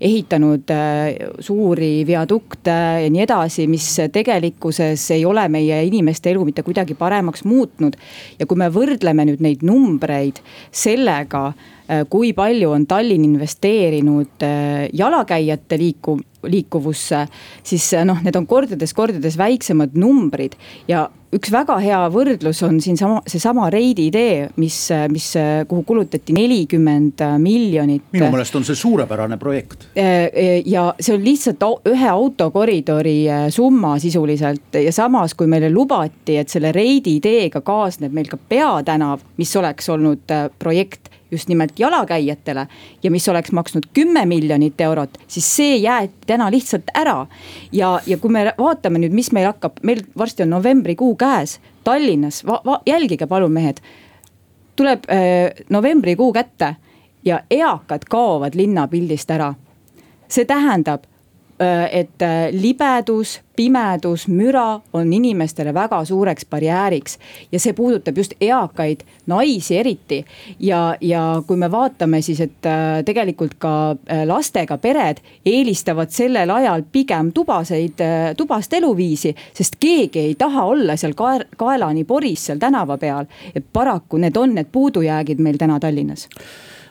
ehitanud 0.00 0.70
äh, 0.74 1.30
suuri 1.38 2.06
viadukte 2.06 2.74
ja 3.04 3.10
nii 3.10 3.22
edasi, 3.22 3.68
mis 3.70 3.86
tegelikkuses 4.12 5.06
ei 5.14 5.24
ole 5.24 5.46
meie 5.48 5.84
inimeste 5.86 6.32
elu 6.34 6.44
mitte 6.44 6.62
kuidagi 6.66 6.94
paremaks 6.98 7.44
muutnud. 7.44 7.96
ja 8.38 8.46
kui 8.46 8.58
me 8.58 8.68
võrdleme 8.68 9.24
nüüd 9.30 9.40
neid 9.40 9.62
numbreid 9.62 10.42
sellega 10.72 11.52
Äh, 11.54 11.73
kui 12.08 12.32
palju 12.32 12.70
on 12.72 12.86
Tallinn 12.88 13.24
investeerinud 13.24 14.42
äh, 14.42 14.86
jalakäijate 14.92 15.76
liiku-, 15.76 16.20
liikuvusse, 16.42 17.26
siis 17.62 17.90
äh, 17.94 18.06
noh, 18.08 18.22
need 18.24 18.36
on 18.40 18.46
kordades-kordades 18.48 19.36
väiksemad 19.36 19.98
numbrid 20.00 20.56
ja 20.88 21.04
üks 21.34 21.50
väga 21.52 21.76
hea 21.82 21.98
võrdlus 22.14 22.62
on 22.64 22.78
siinsama, 22.80 23.18
seesama 23.28 23.66
Reidi 23.72 24.06
tee, 24.14 24.46
mis, 24.62 24.76
mis, 25.10 25.26
kuhu 25.68 25.82
kulutati 25.84 26.32
nelikümmend 26.32 27.24
miljonit. 27.42 28.06
minu 28.14 28.28
meelest 28.30 28.54
on 28.54 28.64
see 28.64 28.78
suurepärane 28.78 29.36
projekt. 29.36 29.88
ja 29.96 30.84
see 31.00 31.16
on 31.16 31.24
lihtsalt 31.24 31.88
ühe 31.90 32.08
autokoridori 32.12 33.16
summa 33.50 33.96
sisuliselt 33.98 34.78
ja 34.78 34.92
samas, 34.94 35.34
kui 35.34 35.50
meile 35.50 35.72
lubati, 35.74 36.38
et 36.38 36.54
selle 36.54 36.70
Reidi 36.72 37.18
teega 37.24 37.64
kaasneb 37.66 38.14
meil 38.14 38.30
ka 38.30 38.38
peatänav, 38.38 39.26
mis 39.36 39.56
oleks 39.58 39.90
olnud 39.90 40.30
projekt 40.58 41.10
just 41.34 41.48
nimelt 41.50 41.78
jalakäijatele 41.78 42.66
ja 43.02 43.10
mis 43.10 43.28
oleks 43.28 43.52
maksnud 43.52 43.88
kümme 43.92 44.24
miljonit 44.26 44.80
eurot, 44.80 45.18
siis 45.28 45.48
see 45.56 45.76
jäeti 45.76 46.14
täna 46.26 46.50
lihtsalt 46.50 46.90
ära. 46.94 47.26
ja, 47.72 48.00
ja 48.06 48.18
kui 48.18 48.30
me 48.30 48.46
vaatame 48.58 49.02
nüüd, 49.02 49.12
mis 49.12 49.32
meil 49.32 49.50
hakkab, 49.50 49.82
meil 49.82 50.04
varsti 50.18 50.46
on 50.46 50.54
novembrikuu 50.56 51.14
käes 51.16 51.60
Tallinnas, 51.84 52.42
jälgige 52.86 53.26
palun 53.26 53.52
mehed. 53.52 53.80
tuleb 54.76 55.04
äh, 55.10 55.64
novembrikuu 55.70 56.32
kätte 56.32 56.76
ja 57.24 57.40
eakad 57.50 58.08
kaovad 58.10 58.54
linnapildist 58.54 59.30
ära. 59.30 59.54
see 60.28 60.44
tähendab 60.44 61.04
Äh, 61.04 61.13
et 61.90 62.22
äh, 62.22 62.48
libedus, 62.52 63.40
pimedus, 63.56 64.26
müra 64.28 64.80
on 64.92 65.12
inimestele 65.12 65.74
väga 65.74 66.04
suureks 66.04 66.46
barjääriks. 66.50 67.18
ja 67.52 67.60
see 67.60 67.72
puudutab 67.72 68.16
just 68.18 68.34
eakaid 68.40 69.04
naisi 69.26 69.78
eriti. 69.78 70.24
ja, 70.58 70.96
ja 71.00 71.42
kui 71.46 71.56
me 71.56 71.70
vaatame 71.70 72.22
siis, 72.22 72.40
et 72.40 72.66
äh, 72.66 73.04
tegelikult 73.04 73.54
ka 73.58 73.96
lastega 74.26 74.78
pered 74.78 75.22
eelistavad 75.46 76.10
sellel 76.10 76.50
ajal 76.50 76.82
pigem 76.92 77.32
tubaseid, 77.32 78.02
tubast 78.36 78.72
eluviisi. 78.72 79.34
sest 79.54 79.76
keegi 79.80 80.18
ei 80.18 80.34
taha 80.34 80.64
olla 80.64 80.96
seal 80.96 81.14
kaer, 81.14 81.46
kaelani 81.56 82.04
poris 82.04 82.46
seal 82.46 82.58
tänava 82.58 82.98
peal. 82.98 83.26
et 83.54 83.64
paraku 83.72 84.18
need 84.18 84.36
on 84.36 84.54
need 84.54 84.72
puudujäägid 84.72 85.38
meil 85.38 85.56
täna 85.58 85.80
Tallinnas 85.80 86.28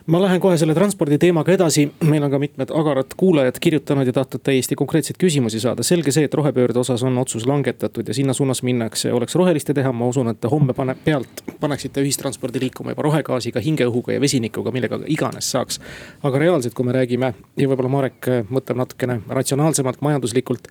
ma 0.06 0.20
lähen 0.20 0.40
kohe 0.40 0.56
selle 0.60 0.74
transpordi 0.76 1.16
teemaga 1.18 1.54
edasi, 1.54 1.86
meil 2.04 2.24
on 2.26 2.32
ka 2.34 2.38
mitmed 2.38 2.72
agarad 2.76 3.14
kuulajad 3.16 3.56
kirjutanud 3.60 4.06
ja 4.06 4.12
tahtnud 4.12 4.42
täiesti 4.44 4.76
konkreetseid 4.76 5.16
küsimusi 5.20 5.60
saada. 5.60 5.82
selge 5.82 6.12
see, 6.12 6.24
et 6.28 6.34
rohepöörde 6.34 6.78
osas 6.78 7.02
on 7.02 7.16
otsus 7.18 7.46
langetatud 7.46 8.08
ja 8.08 8.14
sinna 8.14 8.32
suunas 8.32 8.62
minnakse, 8.62 9.12
oleks 9.12 9.34
roheliste 9.34 9.74
teha, 9.74 9.92
ma 9.92 10.08
usun, 10.08 10.28
et 10.28 10.40
te 10.40 10.48
homme 10.52 10.76
pane, 10.76 10.96
pealt 11.04 11.44
paneksite 11.60 12.04
ühistranspordi 12.04 12.60
liikuma 12.60 12.92
juba 12.92 13.06
rohegaasiga, 13.08 13.64
hingeõhuga 13.64 14.18
ja 14.18 14.20
vesinikuga, 14.20 14.74
millega 14.76 15.00
iganes 15.06 15.50
saaks. 15.50 15.80
aga 16.22 16.38
reaalselt, 16.38 16.74
kui 16.74 16.84
me 16.84 16.92
räägime 16.92 17.34
ja 17.56 17.68
võib-olla 17.68 17.88
Marek 17.96 18.28
mõtleb 18.50 18.84
natukene 18.84 19.20
ratsionaalsemalt, 19.28 20.04
majanduslikult 20.04 20.68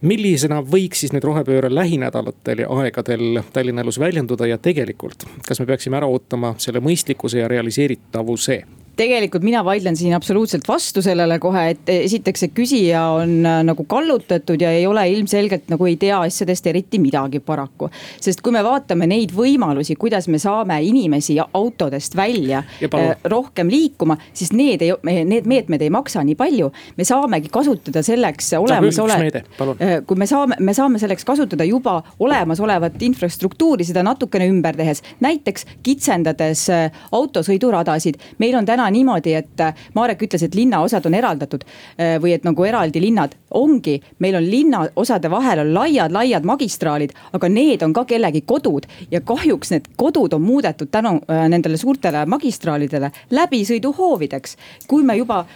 millisena 0.00 0.60
võiks 0.60 1.00
siis 1.00 1.12
nüüd 1.14 1.24
rohepööre 1.24 1.70
lähinädalatel 1.72 2.64
ja 2.64 2.68
aegadel 2.82 3.40
Tallinna 3.52 3.84
elus 3.84 3.98
väljenduda 4.00 4.48
ja 4.50 4.58
tegelikult, 4.60 5.24
kas 5.48 5.60
me 5.60 5.66
peaksime 5.66 5.96
ära 5.96 6.08
ootama 6.10 6.54
selle 6.60 6.84
mõistlikkuse 6.84 7.40
ja 7.40 7.48
realiseeritavuse? 7.48 8.65
Tegelikult 8.96 9.44
mina 9.44 9.60
vaidlen 9.64 9.96
siin 9.96 10.14
absoluutselt 10.16 10.64
vastu 10.68 11.02
sellele 11.04 11.38
kohe, 11.42 11.62
et 11.74 11.90
esiteks 11.92 12.44
see 12.44 12.52
küsija 12.56 13.02
on 13.16 13.34
äh, 13.46 13.60
nagu 13.66 13.84
kallutatud 13.88 14.60
ja 14.62 14.70
ei 14.72 14.86
ole 14.88 15.04
ilmselgelt 15.12 15.68
nagu 15.72 15.86
ei 15.88 15.98
tea 16.00 16.18
asjadest 16.24 16.66
eriti 16.70 17.00
midagi 17.02 17.40
paraku. 17.44 17.90
sest 18.20 18.40
kui 18.44 18.54
me 18.56 18.62
vaatame 18.64 19.08
neid 19.10 19.34
võimalusi, 19.36 19.98
kuidas 20.00 20.28
me 20.32 20.40
saame 20.40 20.78
inimesi 20.86 21.36
autodest 21.44 22.16
välja 22.16 22.62
äh, 22.62 23.04
rohkem 23.24 23.70
liikuma, 23.72 24.16
siis 24.32 24.52
need 24.56 24.84
ei, 24.86 24.94
need 25.24 25.48
meetmed 25.48 25.82
ei 25.82 25.92
maksa 25.92 26.24
nii 26.24 26.38
palju. 26.38 26.70
me 26.96 27.04
saamegi 27.04 27.52
kasutada 27.52 28.02
selleks 28.06 28.54
olemasole-, 28.60 29.44
äh, 29.76 29.96
kui 30.06 30.16
me 30.16 30.28
saame, 30.30 30.56
me 30.60 30.74
saame 30.74 31.02
selleks 31.02 31.24
kasutada 31.28 31.68
juba 31.68 31.98
olemasolevat 32.18 33.02
infrastruktuuri, 33.02 33.84
seda 33.84 34.02
natukene 34.06 34.48
ümber 34.48 34.76
tehes. 34.76 35.02
näiteks 35.20 35.66
kitsendades 35.82 36.66
autosõiduradasid, 37.12 38.16
meil 38.40 38.56
on 38.56 38.66
täna 38.66 38.85
täna 38.86 38.90
niimoodi, 38.90 39.34
et 39.34 39.60
äh, 39.60 39.74
Marek 39.94 40.22
ütles, 40.22 40.42
et 40.42 40.54
linnaosad 40.54 41.06
on 41.06 41.14
eraldatud 41.14 41.64
äh, 41.64 42.20
või 42.22 42.34
et 42.34 42.44
nagu 42.44 42.64
eraldi 42.64 43.00
linnad. 43.00 43.34
ongi, 43.56 44.02
meil 44.18 44.34
on 44.36 44.44
linnaosade 44.44 45.30
vahel 45.30 45.60
on 45.62 45.72
laiad-laiad 45.74 46.44
magistraalid, 46.44 47.12
aga 47.32 47.48
need 47.48 47.82
on 47.82 47.92
ka 47.92 48.04
kellegi 48.04 48.42
kodud 48.42 48.84
ja 49.10 49.20
kahjuks 49.20 49.70
need 49.70 49.86
kodud 49.96 50.32
on 50.34 50.42
muudetud 50.42 50.90
tänu 50.90 51.20
äh, 51.30 51.48
nendele 51.48 51.76
suurtele 51.76 52.26
magistraalidele 52.26 53.10
läbisõiduhoovideks. 53.30 54.56
kui 54.86 55.02
me 55.02 55.16
juba 55.16 55.46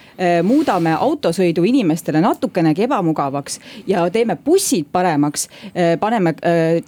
muudame 0.43 0.93
autosõidu 0.95 1.63
inimestele 1.63 2.21
natukenegi 2.21 2.83
ebamugavaks 2.83 3.59
ja 3.87 4.09
teeme 4.09 4.35
bussid 4.35 4.85
paremaks, 4.91 5.47
paneme, 5.99 6.33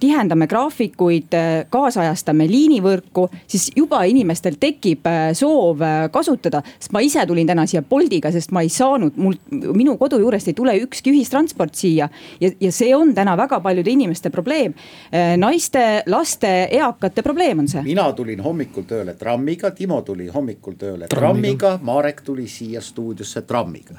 tihendame 0.00 0.46
graafikuid, 0.46 1.34
kaasajastame 1.70 2.46
liinivõrku, 2.48 3.28
siis 3.46 3.70
juba 3.76 4.02
inimestel 4.04 4.56
tekib 4.60 5.06
soov 5.32 5.82
kasutada 6.10 6.33
kasutada. 6.34 6.62
sest 6.78 6.92
ma 6.92 7.00
ise 7.00 7.26
tulin 7.26 7.46
täna 7.46 7.66
siia 7.66 7.82
Boltiga, 7.82 8.30
sest 8.32 8.52
ma 8.52 8.62
ei 8.62 8.68
saanud, 8.68 9.16
mul, 9.16 9.34
minu 9.50 9.96
kodu 9.98 10.18
juurest 10.18 10.48
ei 10.48 10.54
tule 10.54 10.74
ükski 10.80 11.12
ühistransport 11.12 11.74
siia. 11.74 12.08
ja, 12.40 12.50
ja 12.60 12.72
see 12.72 12.94
on 12.94 13.14
täna 13.14 13.36
väga 13.36 13.60
paljude 13.60 13.90
inimeste 13.90 14.30
probleem. 14.30 14.74
Äh, 15.12 15.36
naiste, 15.36 16.02
laste, 16.06 16.68
eakate 16.70 17.22
probleem 17.22 17.58
on 17.58 17.68
see. 17.68 17.82
mina 17.82 18.10
tulin 18.12 18.40
hommikul 18.40 18.84
tööle 18.88 19.14
trammiga, 19.14 19.70
Timo 19.70 20.00
tuli 20.02 20.28
hommikul 20.28 20.76
tööle 20.78 21.08
trammiga, 21.08 21.78
Marek 21.82 22.22
tuli 22.24 22.46
siia 22.48 22.80
stuudiosse 22.80 23.42
trammiga. 23.42 23.98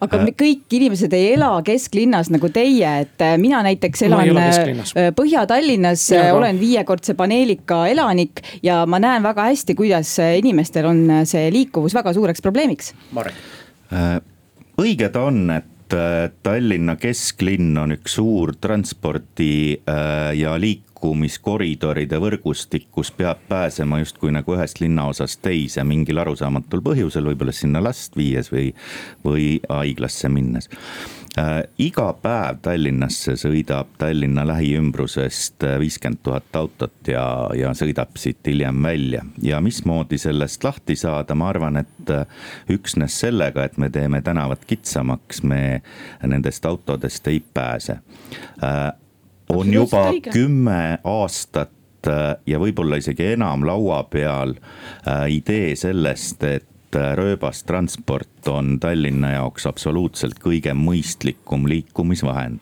aga 0.00 0.20
äh. 0.22 0.32
kõik 0.44 0.78
inimesed 0.78 1.12
ei 1.12 1.32
ela 1.34 1.50
kesklinnas 1.64 2.30
nagu 2.30 2.48
teie, 2.48 2.94
et 3.06 3.22
äh, 3.22 3.36
mina 3.38 3.62
näiteks 3.64 4.02
elan 4.08 4.32
Põhja-Tallinnas, 5.14 6.06
olen 6.34 6.58
viiekordse 6.60 7.14
paneelika 7.14 7.84
elanik 7.90 8.42
ja 8.62 8.84
ma 8.86 8.98
näen 9.02 9.22
väga 9.22 9.46
hästi, 9.50 9.74
kuidas 9.78 10.10
inimestel 10.38 10.86
on 10.88 11.02
see 11.28 11.48
liikuvus 11.54 11.94
väga 11.96 12.14
suureks 12.16 12.42
probleemiks. 12.44 12.92
Marek. 13.16 13.38
Äh, 13.94 14.18
õige 14.80 15.10
ta 15.14 15.26
on, 15.30 15.46
et 15.54 15.96
äh, 15.96 16.30
Tallinna 16.42 16.98
kesklinn 17.00 17.76
on 17.80 17.96
üks 17.96 18.18
suur 18.18 18.54
transpordi 18.60 19.54
äh, 19.78 20.32
ja 20.38 20.56
liik-, 20.60 20.94
liikumiskoridoride 21.04 22.18
võrgustik, 22.18 22.86
kus 22.90 23.10
peab 23.12 23.42
pääsema 23.48 23.98
justkui 24.00 24.32
nagu 24.32 24.54
ühest 24.56 24.80
linnaosast 24.80 25.42
teise 25.42 25.84
mingil 25.84 26.18
arusaamatul 26.22 26.80
põhjusel, 26.84 27.28
võib-olla 27.28 27.52
sinna 27.52 27.82
last 27.84 28.16
viies 28.16 28.50
või, 28.52 28.72
või 29.24 29.60
haiglasse 29.68 30.28
minnes. 30.28 30.70
Iga 31.82 32.12
päev 32.22 32.60
Tallinnasse 32.62 33.34
sõidab 33.38 33.96
Tallinna 33.98 34.44
lähiümbrusest 34.46 35.64
viiskümmend 35.80 36.20
tuhat 36.22 36.56
autot 36.56 37.10
ja, 37.10 37.24
ja 37.58 37.72
sõidab 37.74 38.14
siit 38.20 38.46
hiljem 38.46 38.82
välja. 38.82 39.24
ja 39.42 39.60
mismoodi 39.60 40.18
sellest 40.18 40.64
lahti 40.64 40.96
saada, 40.96 41.34
ma 41.34 41.48
arvan, 41.50 41.76
et 41.82 42.10
äh, 42.10 42.26
üksnes 42.70 43.20
sellega, 43.20 43.64
et 43.64 43.78
me 43.78 43.90
teeme 43.90 44.22
tänavad 44.22 44.62
kitsamaks, 44.66 45.42
me 45.42 45.82
nendest 46.22 46.66
autodest 46.66 47.26
ei 47.28 47.42
pääse. 47.54 47.98
Äh, 48.62 48.92
on 49.48 49.72
juba 49.72 50.12
kümme 50.32 50.98
aastat 51.04 52.08
äh, 52.08 52.36
ja 52.46 52.60
võib-olla 52.62 53.00
isegi 53.00 53.32
enam 53.34 53.66
laua 53.66 54.02
peal 54.10 54.54
äh, 54.54 55.26
idee 55.34 55.74
sellest, 55.76 56.42
et 56.44 56.68
äh, 56.98 57.12
rööbastransport 57.18 58.48
on 58.52 58.78
Tallinna 58.80 59.34
jaoks 59.36 59.66
absoluutselt 59.70 60.40
kõige 60.42 60.74
mõistlikum 60.78 61.68
liikumisvahend. 61.70 62.60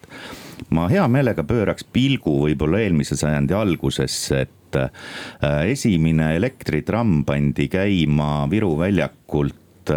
ma 0.70 0.86
hea 0.88 1.04
meelega 1.08 1.44
pööraks 1.44 1.84
pilgu 1.92 2.38
võib-olla 2.46 2.80
eelmise 2.84 3.16
sajandi 3.18 3.54
algusesse, 3.54 4.40
et 4.46 4.76
esimene 5.68 6.30
elektritramm 6.38 7.24
pandi 7.28 7.66
käima 7.68 8.46
Viru 8.48 8.70
väljakult 8.78 9.90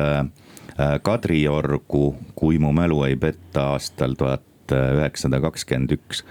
Kadriorgu, 1.03 2.15
kui 2.35 2.57
mu 2.59 2.73
mälu 2.75 3.05
ei 3.07 3.15
petta, 3.15 3.69
aastal 3.75 4.17
tuhat 4.19 4.73
üheksasada 4.73 5.39
kakskümmend 5.45 5.93
üks 5.95 6.25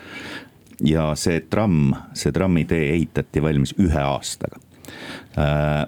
ja 0.83 1.11
see 1.19 1.41
tramm, 1.51 1.95
see 2.17 2.33
trammitee 2.35 2.91
ehitati 2.95 3.43
valmis 3.43 3.75
ühe 3.81 4.01
aastaga 4.01 4.59
äh, 5.39 5.85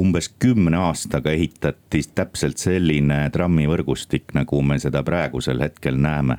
umbes 0.00 0.28
kümne 0.38 0.76
aastaga 0.76 1.32
ehitati 1.32 2.02
täpselt 2.14 2.60
selline 2.60 3.30
trammivõrgustik, 3.32 4.34
nagu 4.36 4.60
me 4.62 4.78
seda 4.82 5.02
praegusel 5.06 5.62
hetkel 5.64 5.96
näeme. 5.96 6.36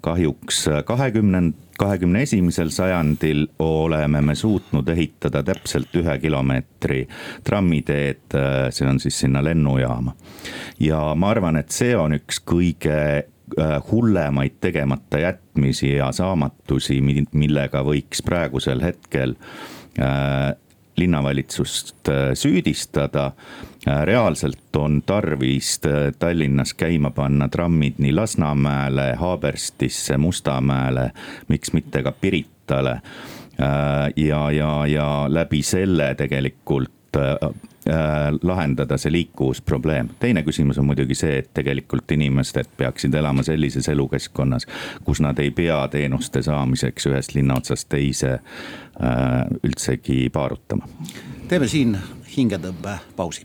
kahjuks 0.00 0.64
kahekümnend, 0.84 1.54
kahekümne 1.78 2.22
esimesel 2.22 2.70
sajandil 2.70 3.46
oleme 3.58 4.20
me 4.20 4.34
suutnud 4.34 4.88
ehitada 4.88 5.42
täpselt 5.42 5.94
ühe 5.96 6.18
kilomeetri 6.18 7.08
trammiteed, 7.44 8.38
see 8.70 8.88
on 8.88 9.00
siis 9.00 9.20
sinna 9.20 9.44
lennujaama. 9.44 10.16
ja 10.80 11.14
ma 11.14 11.30
arvan, 11.30 11.56
et 11.56 11.70
see 11.70 11.96
on 11.96 12.16
üks 12.16 12.40
kõige 12.40 13.24
Äh, 13.60 13.82
hullemaid 13.92 14.52
tegemata 14.60 15.18
jätmisi 15.18 15.92
ja 15.92 16.08
saamatusi, 16.12 16.96
millega 17.32 17.82
võiks 17.84 18.22
praegusel 18.24 18.80
hetkel 18.80 19.34
äh, 20.00 20.54
linnavalitsust 20.96 22.08
äh, 22.08 22.32
süüdistada. 22.34 23.32
reaalselt 24.04 24.76
on 24.76 25.02
tarvis 25.02 25.80
Tallinnas 26.18 26.74
käima 26.74 27.10
panna 27.10 27.48
trammid 27.48 27.98
nii 27.98 28.12
Lasnamäele, 28.12 29.14
Haaberstisse, 29.20 30.16
Mustamäele, 30.16 31.10
miks 31.48 31.72
mitte 31.72 32.02
ka 32.02 32.12
Piritale. 32.12 33.00
ja, 34.16 34.50
ja, 34.50 34.86
ja 34.86 35.26
läbi 35.28 35.62
selle 35.62 36.14
tegelikult 36.14 36.93
Äh, 37.86 38.38
lahendada 38.42 38.96
see 38.96 39.12
liikuvusprobleem. 39.12 40.08
teine 40.20 40.42
küsimus 40.42 40.78
on 40.78 40.86
muidugi 40.88 41.14
see, 41.14 41.34
et 41.38 41.50
tegelikult 41.54 42.10
inimesed 42.16 42.70
peaksid 42.76 43.14
elama 43.14 43.42
sellises 43.44 43.88
elukeskkonnas, 43.92 44.64
kus 45.04 45.20
nad 45.20 45.38
ei 45.38 45.50
pea 45.50 45.82
teenuste 45.92 46.42
saamiseks 46.42 47.10
ühest 47.12 47.34
linna 47.36 47.58
otsast 47.60 47.88
teise 47.92 48.32
äh, 48.32 48.40
üldsegi 49.62 50.30
paarutama. 50.32 50.88
teeme 51.48 51.68
siin 51.68 51.98
hingetõmbe 52.36 52.96
pausi. 53.16 53.44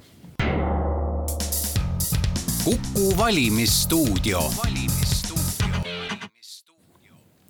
kuku 2.64 3.18
valimisstuudio 3.18 4.40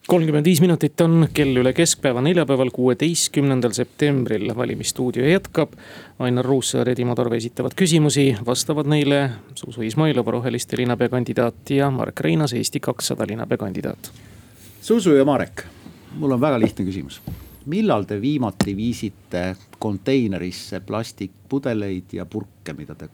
kolmkümmend 0.10 0.45
viis 0.45 0.58
minutit 0.62 1.02
on 1.06 1.28
kell 1.34 1.60
üle 1.62 1.69
keskpäeva 1.78 2.22
neljapäeval, 2.26 2.72
kuueteistkümnendal 2.74 3.76
septembril 3.78 4.50
valimisstuudio 4.58 5.28
jätkab. 5.28 5.76
Ainar 6.19 6.45
Ruussaar 6.45 6.89
ja 6.89 6.95
Timo 6.98 7.13
Tarve 7.15 7.38
esitavad 7.38 7.76
küsimusi, 7.78 8.32
vastavad 8.45 8.89
neile 8.89 9.19
Zuzu 9.54 9.86
Izmailova, 9.86 10.34
Roheliste 10.34 10.80
linnapea 10.80 11.12
kandidaat 11.13 11.69
ja 11.76 11.91
Marek 11.93 12.24
Reinaas, 12.26 12.56
Eesti 12.58 12.82
kakssada 12.82 13.28
linnapea 13.30 13.62
kandidaat. 13.62 14.12
Zuzu 14.82 15.13
ja 15.13 15.28
Marek, 15.30 15.63
mul 16.17 16.34
on 16.34 16.41
väga 16.41 16.60
lihtne 16.60 16.89
küsimus. 16.89 17.22
millal 17.69 18.04
te 18.04 18.22
viimati 18.22 18.74
viisite 18.76 19.56
konteinerisse 19.80 20.80
plastikpudeleid 20.80 22.13
ja 22.13 22.26
purke, 22.26 22.74
mida 22.74 22.95
te 22.95 23.10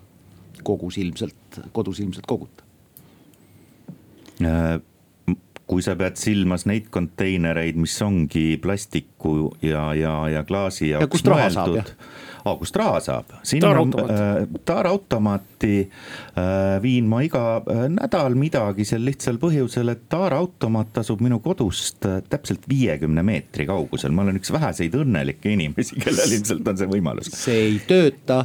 kogus 0.63 0.97
ilmselt, 0.97 1.60
kodus 1.73 1.99
ilmselt 1.99 2.25
kogute 2.25 2.63
äh.? 4.39 4.94
Kui 5.65 5.82
sa 5.82 5.95
pead 5.97 6.19
silmas 6.21 6.67
neid 6.69 6.91
konteinereid, 6.93 7.78
mis 7.82 7.95
ongi 8.06 8.60
plastiku 8.62 9.49
ja, 9.65 9.88
ja, 9.97 10.13
ja 10.30 10.43
klaasi 10.45 10.91
jaoks 10.91 11.06
ja 11.06 11.12
kust 11.12 11.30
raha 11.32 11.47
saab 11.54 11.78
jah? 11.80 11.89
aa, 12.45 12.54
kust 12.60 12.78
raha 12.78 12.99
saab? 13.01 13.34
taaraautomaati 14.69 15.71
äh, 15.82 16.43
äh, 16.43 16.82
viin 16.84 17.10
ma 17.10 17.23
iga 17.25 17.41
äh, 17.62 17.88
nädal 17.89 18.38
midagi 18.38 18.86
sel 18.86 19.06
lihtsal 19.08 19.41
põhjusel, 19.41 19.89
et 19.95 20.06
taaraautomaat 20.13 21.01
asub 21.01 21.25
minu 21.25 21.41
kodust 21.45 22.06
äh, 22.06 22.21
täpselt 22.30 22.69
viiekümne 22.69 23.25
meetri 23.25 23.65
kaugusel, 23.69 24.13
ma 24.13 24.28
olen 24.28 24.38
üks 24.41 24.54
väheseid 24.54 25.01
õnnelikke 25.01 25.56
inimesi, 25.58 25.97
kellel 26.04 26.38
ilmselt 26.38 26.73
on 26.73 26.82
see 26.84 26.93
võimalus. 26.93 27.34
see 27.34 27.60
ei 27.71 27.82
tööta, 27.89 28.43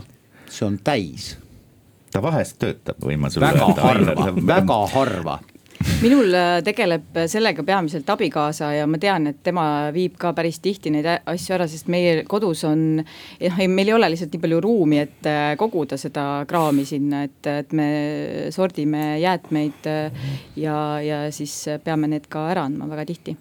see 0.49 0.67
on 0.71 0.81
täis 0.85 1.35
ta 2.11 2.25
vahest 2.25 2.57
töötab, 2.63 2.99
võin 3.05 3.21
ma 3.23 3.29
sulle 3.31 3.53
väga 3.53 3.69
öelda. 3.93 4.15
väga 4.17 4.25
harva, 4.25 4.47
väga 4.57 4.79
harva 4.97 5.41
minul 6.01 6.35
äh, 6.35 6.61
tegeleb 6.65 7.19
sellega 7.31 7.65
peamiselt 7.67 8.09
abikaasa 8.13 8.71
ja 8.77 8.87
ma 8.89 8.99
tean, 9.01 9.31
et 9.31 9.41
tema 9.45 9.65
viib 9.95 10.17
ka 10.21 10.33
päris 10.37 10.61
tihti 10.61 10.93
neid 10.93 11.09
asju 11.09 11.57
ära, 11.57 11.67
sest 11.71 11.91
meie 11.93 12.25
kodus 12.29 12.65
on. 12.69 13.01
noh, 13.01 13.61
meil 13.69 13.93
ei 13.93 13.97
ole 13.97 14.11
lihtsalt 14.13 14.35
nii 14.35 14.45
palju 14.45 14.63
ruumi, 14.65 15.01
et 15.05 15.29
äh, 15.29 15.53
koguda 15.61 15.99
seda 16.01 16.45
kraami 16.49 16.87
sinna, 16.89 17.25
et, 17.29 17.41
et 17.49 17.77
me 17.77 17.91
sordime 18.55 19.19
jäätmeid 19.23 19.91
äh, 19.91 20.27
ja, 20.57 20.77
ja 21.05 21.23
siis 21.35 21.63
peame 21.85 22.11
need 22.13 22.29
ka 22.33 22.51
ära 22.53 22.69
andma 22.69 22.91
väga 22.91 23.09
tihti 23.13 23.37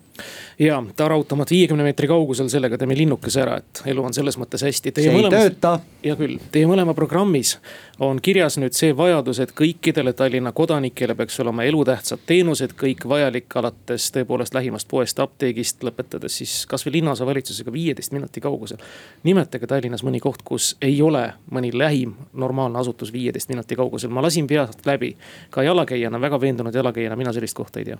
ja 0.59 0.83
taaraautomaat 0.95 1.51
viiekümne 1.51 1.83
meetri 1.83 2.07
kaugusel, 2.07 2.49
sellega 2.49 2.77
teeme 2.77 2.97
linnukese 2.97 3.41
ära, 3.41 3.57
et 3.57 3.83
elu 3.85 4.03
on 4.03 4.13
selles 4.13 4.37
mõttes 4.37 4.63
hästi. 4.65 4.93
see 4.95 5.15
ei 5.15 5.29
tööta. 5.29 5.79
hea 6.03 6.15
küll, 6.15 6.39
teie 6.51 6.67
mõlema 6.67 6.93
programmis 6.95 7.57
on 7.99 8.19
kirjas 8.21 8.57
nüüd 8.57 8.75
see 8.75 8.95
vajadus, 8.97 9.39
et 9.43 9.51
kõikidele 9.55 10.13
Tallinna 10.13 10.51
kodanikele 10.55 11.15
peaks 11.15 11.39
olema 11.39 11.63
elutähtsad 11.67 12.19
teenused, 12.25 12.73
kõik 12.79 13.05
vajalik 13.07 13.55
alates 13.59 14.09
tõepoolest 14.15 14.55
lähimast 14.55 14.87
poest, 14.87 15.19
apteegist, 15.19 15.83
lõpetades 15.83 16.39
siis 16.41 16.65
kasvõi 16.69 16.93
linnaosavalitsusega 16.99 17.71
viieteist 17.71 18.11
minuti 18.15 18.41
kaugusel. 18.41 18.77
nimetage 19.23 19.67
Tallinnas 19.67 20.03
mõni 20.03 20.19
koht, 20.19 20.43
kus 20.43 20.75
ei 20.81 21.01
ole 21.01 21.33
mõni 21.51 21.71
lähim 21.73 22.13
normaalne 22.33 22.79
asutus 22.79 23.13
viieteist 23.13 23.49
minuti 23.49 23.75
kaugusel, 23.75 24.09
ma 24.09 24.21
lasin 24.21 24.47
peast 24.47 24.85
läbi. 24.85 25.15
ka 25.49 25.63
jalakäijana, 25.63 26.21
väga 26.21 26.41
veendunud 26.41 26.75
jalakäijana, 26.75 27.15
mina 27.15 27.33
sellist 27.33 27.55
kohta 27.55 27.79
ei 27.79 27.85
tea. 27.85 27.97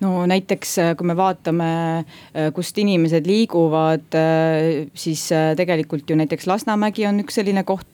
no 0.00 0.26
näiteks, 0.26 0.76
kui 0.96 1.06
me 1.06 1.16
vaatame 1.16 1.43
Äh, 1.52 2.50
kust 2.54 2.78
inimesed 2.78 3.26
liiguvad, 3.26 4.14
äh, 4.14 4.86
siis 4.94 5.26
äh, 5.32 5.54
tegelikult 5.56 6.08
ju 6.10 6.16
näiteks 6.16 6.46
Lasnamägi 6.46 7.06
on 7.08 7.20
üks 7.22 7.38
selline 7.40 7.64
koht. 7.64 7.84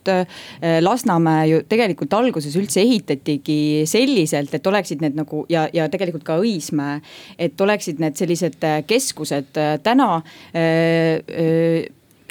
Lasnamäe 0.81 1.47
ju 1.49 1.61
tegelikult 1.69 2.13
alguses 2.17 2.55
üldse 2.57 2.81
ehitatigi 2.83 3.87
selliselt, 3.89 4.55
et 4.55 4.67
oleksid 4.67 5.03
need 5.05 5.17
nagu 5.19 5.45
ja, 5.53 5.67
ja 5.73 5.89
tegelikult 5.93 6.25
ka 6.27 6.39
Õismäe, 6.41 7.01
et 7.39 7.61
oleksid 7.61 8.01
need 8.03 8.17
sellised 8.19 8.59
keskused 8.89 9.61
täna 9.85 10.11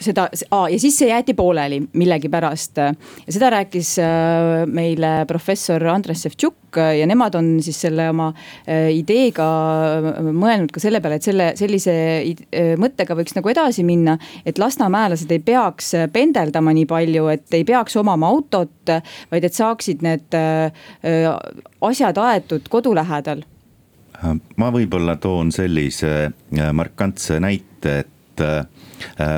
seda 0.03 0.27
ja 0.31 0.79
siis 0.79 0.97
see 0.99 1.09
jäeti 1.09 1.33
pooleli 1.37 1.81
millegipärast. 1.93 2.77
ja 2.77 3.33
seda 3.33 3.49
rääkis 3.53 3.95
äh, 3.99 4.65
meile 4.67 5.25
professor 5.27 5.83
Andres 5.87 6.23
Sevtšuk 6.25 6.77
ja 6.99 7.07
nemad 7.09 7.35
on 7.35 7.51
siis 7.63 7.81
selle 7.81 8.09
oma 8.11 8.29
äh, 8.31 8.89
ideega 8.95 9.47
mõelnud 10.31 10.71
ka 10.73 10.81
selle 10.83 11.01
peale, 11.01 11.19
et 11.19 11.27
selle, 11.27 11.51
sellise 11.59 11.95
äh, 12.19 12.73
mõttega 12.79 13.17
võiks 13.17 13.35
nagu 13.37 13.51
edasi 13.51 13.83
minna. 13.87 14.17
et 14.45 14.57
lasnamäelased 14.61 15.31
ei 15.31 15.43
peaks 15.43 15.93
pendeldama 16.13 16.73
nii 16.75 16.87
palju, 16.89 17.27
et 17.33 17.59
ei 17.59 17.65
peaks 17.67 17.97
omama 17.99 18.29
autot, 18.29 18.93
vaid 19.31 19.45
et 19.45 19.55
saaksid 19.55 20.03
need 20.05 20.35
asjad 21.81 22.17
aetud 22.17 22.69
kodu 22.69 22.93
lähedal 22.95 23.43
ma 24.59 24.69
võib-olla 24.73 25.15
toon 25.21 25.51
sellise 25.55 26.31
markantse 26.75 27.39
näite, 27.39 27.99
et 28.03 28.15
Äh, 28.39 28.65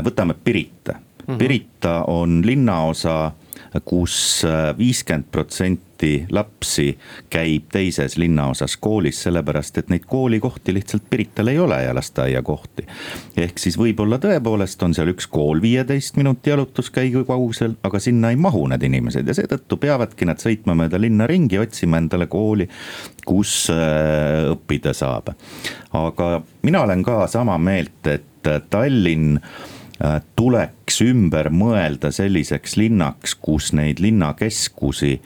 võtame 0.03 0.35
Pirita 0.43 0.93
mm 0.93 1.33
-hmm., 1.33 1.37
Pirita 1.37 2.03
on 2.07 2.41
linnaosa 2.45 3.31
kus 3.85 4.43
äh, 4.45 4.77
viiskümmend 4.77 5.31
protsenti 5.31 5.91
protsenti 6.01 6.25
lapsi 6.31 6.97
käib 7.29 7.69
teises 7.71 8.17
linnaosas 8.17 8.77
koolis, 8.77 9.21
sellepärast 9.23 9.77
et 9.77 9.89
neid 9.89 10.05
koolikohti 10.07 10.73
lihtsalt 10.73 11.03
Pirital 11.09 11.47
ei 11.47 11.59
ole 11.59 11.83
ja 11.83 11.93
lasteaiakohti. 11.95 12.85
ehk 13.37 13.59
siis 13.59 13.77
võib-olla 13.77 14.17
tõepoolest 14.17 14.81
on 14.83 14.93
seal 14.93 15.11
üks 15.13 15.27
kool 15.27 15.61
viieteist 15.61 16.17
minuti 16.17 16.49
jalutuskäigu 16.49 17.25
kaugusel, 17.25 17.75
aga 17.83 17.99
sinna 17.99 18.29
ei 18.29 18.35
mahu 18.35 18.67
need 18.67 18.83
inimesed 18.83 19.27
ja 19.27 19.33
seetõttu 19.33 19.77
peavadki 19.77 20.25
nad 20.25 20.41
sõitma 20.41 20.75
mööda 20.75 20.99
linna 20.99 21.27
ringi, 21.27 21.59
otsima 21.59 21.97
endale 21.97 22.27
kooli, 22.27 22.67
kus 23.25 23.69
äh, 23.69 24.49
õppida 24.55 24.93
saab. 24.93 25.35
aga 25.93 26.41
mina 26.63 26.81
olen 26.81 27.03
ka 27.03 27.27
sama 27.27 27.57
meelt, 27.57 28.07
et 28.07 28.30
Tallinn 28.69 29.39
Äh, 30.01 30.21
tuleks 30.35 31.01
ümber 31.05 31.51
mõelda 31.53 32.09
selliseks 32.15 32.73
linnaks, 32.79 33.35
kus 33.37 33.69
neid 33.77 33.99
linnakeskusi 34.01 35.19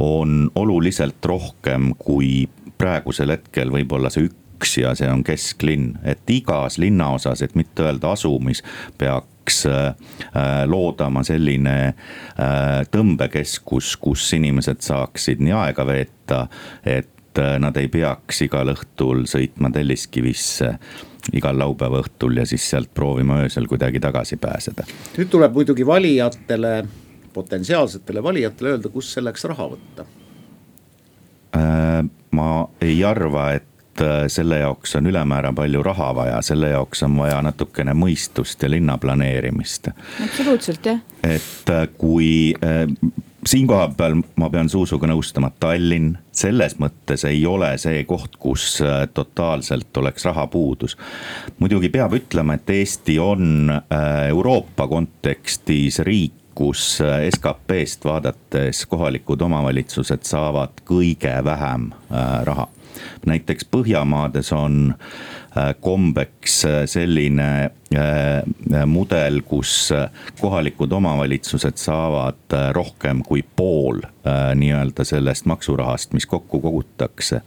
on 0.00 0.46
oluliselt 0.56 1.20
rohkem 1.28 1.90
kui 2.00 2.46
praegusel 2.80 3.34
hetkel 3.34 3.74
võib-olla 3.74 4.08
see 4.14 4.30
üks 4.30 4.78
ja 4.80 4.94
see 4.96 5.10
on 5.10 5.20
kesklinn, 5.26 5.98
et 6.06 6.24
igas 6.32 6.78
linnaosas, 6.80 7.42
et 7.44 7.58
mitte 7.58 7.84
öelda 7.84 8.14
asumis, 8.16 8.64
peaks 8.96 9.66
äh, 9.68 9.92
äh, 10.32 10.50
loodama 10.70 11.26
selline 11.28 11.76
tõmbekeskus, 12.94 13.96
kus 14.00 14.30
inimesed 14.38 14.80
saaksid 14.80 15.44
nii 15.44 15.58
aega 15.60 15.84
veeta, 15.84 16.46
et 16.88 17.10
nad 17.36 17.76
ei 17.80 17.88
peaks 17.88 18.42
igal 18.44 18.68
õhtul 18.72 19.26
sõitma 19.28 19.70
Telliskivisse 19.72 20.76
igal 21.32 21.58
laupäeva 21.58 22.02
õhtul 22.02 22.36
ja 22.40 22.46
siis 22.48 22.64
sealt 22.70 22.90
proovima 22.94 23.42
öösel 23.44 23.68
kuidagi 23.70 24.00
tagasi 24.00 24.36
pääseda. 24.36 24.86
nüüd 25.16 25.30
tuleb 25.30 25.54
muidugi 25.54 25.86
valijatele, 25.86 26.84
potentsiaalsetele 27.32 28.22
valijatele 28.22 28.74
öelda, 28.76 28.88
kust 28.88 29.14
selleks 29.16 29.44
raha 29.44 29.68
võtta. 29.74 30.06
Äh, 31.56 32.00
ma 32.30 32.48
ei 32.80 33.04
arva, 33.04 33.50
et 33.52 34.00
äh, 34.02 34.26
selle 34.32 34.62
jaoks 34.64 34.96
on 34.96 35.06
ülemäära 35.06 35.52
palju 35.52 35.82
raha 35.82 36.14
vaja, 36.16 36.42
selle 36.42 36.72
jaoks 36.74 37.02
on 37.06 37.16
vaja 37.20 37.42
natukene 37.44 37.94
mõistust 37.94 38.62
ja 38.62 38.70
linna 38.70 38.98
planeerimist. 38.98 39.92
absoluutselt 40.24 40.86
jah. 40.86 41.00
et 41.22 41.70
äh, 41.70 41.86
kui 41.98 42.54
siin 43.46 43.66
kohapeal 43.66 44.20
ma 44.36 44.48
pean 44.50 44.68
Zuzuga 44.70 45.08
nõustama, 45.10 45.50
Tallinn 45.60 46.16
selles 46.34 46.76
mõttes 46.80 47.24
ei 47.28 47.42
ole 47.46 47.72
see 47.80 48.04
koht, 48.08 48.36
kus 48.40 48.76
äh, 48.84 49.06
totaalselt 49.14 49.96
oleks 49.96 50.24
rahapuudus. 50.28 50.96
muidugi 51.58 51.90
peab 51.92 52.14
ütlema, 52.18 52.54
et 52.54 52.70
Eesti 52.70 53.18
on 53.18 53.70
äh, 53.70 54.28
Euroopa 54.28 54.88
kontekstis 54.88 55.98
riik, 56.06 56.41
kus 56.54 57.00
äh, 57.00 57.28
SKP-st 57.30 58.04
vaadates 58.04 58.86
kohalikud 58.86 59.40
omavalitsused 59.42 60.24
saavad 60.28 60.82
kõige 60.88 61.34
vähem 61.44 61.92
raha. 62.44 62.68
näiteks 63.26 63.64
Põhjamaades 63.64 64.52
on 64.52 64.94
Äh, 65.56 65.74
kombeks 65.80 66.64
äh, 66.64 66.86
selline 66.86 67.70
äh, 67.94 68.86
mudel, 68.86 69.42
kus 69.44 69.92
kohalikud 70.40 70.92
omavalitsused 70.96 71.76
saavad 71.76 72.56
rohkem 72.72 73.20
kui 73.26 73.42
pool 73.56 74.00
nii-öelda 74.56 75.04
sellest 75.04 75.44
maksurahast, 75.50 76.14
mis 76.16 76.24
kokku 76.26 76.60
kogutakse. 76.60 77.42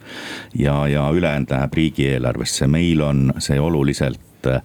ja, 0.54 0.86
ja 0.88 1.08
ülejäänud 1.10 1.50
läheb 1.50 1.74
riigieelarvesse, 1.74 2.66
meil 2.66 3.00
on 3.00 3.32
see 3.38 3.58
oluliselt 3.60 4.20
Äh, 4.46 4.62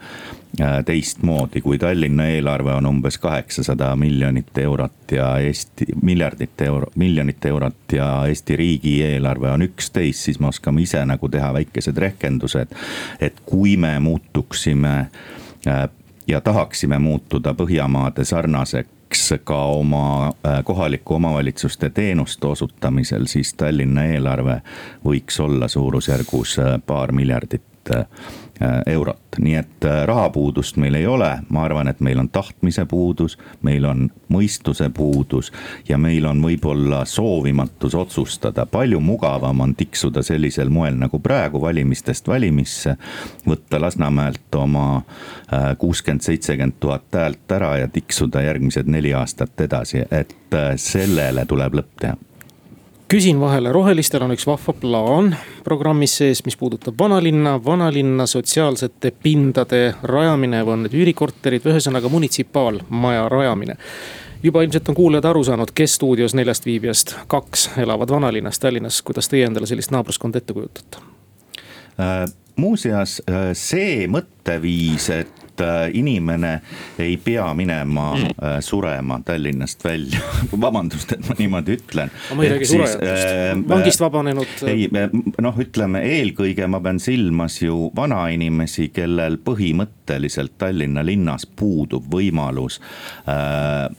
teistmoodi, 0.86 1.62
kui 1.62 1.78
Tallinna 1.78 2.26
eelarve 2.28 2.74
on 2.74 2.86
umbes 2.86 3.18
kaheksasada 3.18 3.96
miljonit 3.96 4.58
eurot 4.58 5.12
ja 5.12 5.38
Eesti, 5.38 5.86
miljardit 6.02 6.62
euro, 6.62 6.88
miljonit 6.96 7.46
eurot 7.46 7.94
ja 7.94 8.26
Eesti 8.28 8.56
riigieelarve 8.56 9.52
on 9.52 9.62
üksteist, 9.62 10.20
siis 10.20 10.40
me 10.40 10.48
oskame 10.48 10.82
ise 10.82 11.06
nagu 11.06 11.30
teha 11.30 11.54
väikesed 11.54 11.98
rehkendused. 11.98 12.76
et 13.20 13.40
kui 13.46 13.78
me 13.78 14.00
muutuksime 14.00 15.08
äh, 15.68 15.90
ja 16.28 16.42
tahaksime 16.42 17.00
muutuda 17.00 17.54
Põhjamaade 17.54 18.24
sarnaseks 18.24 19.34
ka 19.44 19.64
oma 19.66 20.28
äh, 20.28 20.64
kohaliku 20.64 21.14
omavalitsuste 21.14 21.90
teenuste 21.90 22.48
osutamisel, 22.48 23.26
siis 23.26 23.54
Tallinna 23.54 24.04
eelarve 24.04 24.62
võiks 25.06 25.40
olla 25.40 25.68
suurusjärgus 25.68 26.58
paar 26.86 27.12
miljardit 27.12 27.72
Äh, 27.90 28.06
eurot, 28.86 29.38
nii 29.40 29.56
et 29.56 29.86
äh, 29.86 30.04
rahapuudust 30.06 30.78
meil 30.82 30.96
ei 31.00 31.08
ole, 31.08 31.30
ma 31.50 31.64
arvan, 31.66 31.88
et 31.88 32.00
meil 32.00 32.20
on 32.20 32.30
tahtmise 32.30 32.86
puudus, 32.86 33.38
meil 33.66 33.86
on 33.86 34.08
mõistuse 34.32 34.90
puudus 34.94 35.52
ja 35.90 35.98
meil 35.98 36.26
on 36.30 36.42
võib-olla 36.44 37.04
soovimatus 37.10 37.96
otsustada, 37.96 38.66
palju 38.66 39.00
mugavam 39.00 39.64
on 39.66 39.76
tiksuda 39.76 40.24
sellisel 40.26 40.70
moel 40.70 40.98
nagu 41.00 41.20
praegu 41.20 41.62
valimistest 41.62 42.28
valimisse. 42.28 42.96
võtta 43.48 43.82
Lasnamäelt 43.82 44.56
oma 44.56 44.88
äh, 44.98 45.78
kuuskümmend, 45.78 46.22
seitsekümmend 46.22 46.80
tuhat 46.80 47.14
häält 47.14 47.52
ära 47.52 47.78
ja 47.78 47.88
tiksuda 47.88 48.42
järgmised 48.42 48.88
neli 48.88 49.14
aastat 49.14 49.62
edasi, 49.62 50.06
et 50.12 50.36
sellele 50.76 51.46
tuleb 51.46 51.80
lõpp 51.80 51.96
teha 52.02 52.31
küsin 53.12 53.40
vahele, 53.40 53.72
rohelistel 53.76 54.24
on 54.24 54.32
üks 54.32 54.46
vahva 54.48 54.72
plaan 54.80 55.34
programmis 55.66 56.14
sees, 56.22 56.46
mis 56.46 56.56
puudutab 56.56 56.96
vanalinna, 57.00 57.58
vanalinna 57.66 58.24
sotsiaalsete 58.30 59.12
pindade 59.24 59.82
rajamine 60.08 60.62
või 60.64 60.78
on 60.78 60.86
need 60.86 60.96
üürikorterid 60.96 61.66
või 61.66 61.74
ühesõnaga 61.74 62.12
munitsipaalmaja 62.14 63.26
rajamine. 63.34 63.76
Juba 64.44 64.64
ilmselt 64.64 64.88
on 64.90 64.96
kuulajad 64.96 65.28
aru 65.28 65.44
saanud, 65.44 65.74
kes 65.76 65.98
stuudios 66.00 66.38
neljast 66.40 66.66
viibijast 66.66 67.14
kaks 67.28 67.68
elavad 67.84 68.16
vanalinnas, 68.16 68.60
Tallinnas, 68.64 69.02
kuidas 69.04 69.28
teie 69.28 69.44
endale 69.50 69.68
sellist 69.68 69.92
naabruskonda 69.92 70.40
ette 70.40 70.56
kujutate? 70.56 71.04
Äh,? 72.00 72.24
muuseas, 72.56 73.20
äh, 73.28 73.52
see 73.58 74.08
mõtteviis, 74.12 75.10
et 75.20 75.41
Äh, 75.60 75.92
inimene 75.94 76.62
ei 77.00 77.18
pea 77.18 77.54
minema 77.54 78.16
mm. 78.16 78.22
Äh, 78.22 78.60
surema 78.60 79.20
Tallinnast 79.26 79.84
välja 79.86 80.20
vabandust, 80.62 81.12
et 81.12 81.28
ma 81.30 81.36
niimoodi 81.38 81.76
ütlen. 81.78 82.12
ma 82.36 82.44
ei 82.44 82.52
räägi 82.54 82.70
surejatest 82.72 83.28
äh,, 83.28 83.64
vangist 83.70 84.02
vabanenud. 84.02 84.54
ei, 84.68 84.88
noh, 85.42 85.60
ütleme 85.62 86.02
eelkõige 86.08 86.68
ma 86.72 86.80
pean 86.82 87.02
silmas 87.04 87.60
ju 87.62 87.92
vanainimesi, 87.96 88.90
kellel 88.96 89.38
põhimõtteliselt 89.44 90.56
Tallinna 90.62 91.04
linnas 91.06 91.46
puudub 91.46 92.08
võimalus 92.14 92.80
äh, 93.28 93.92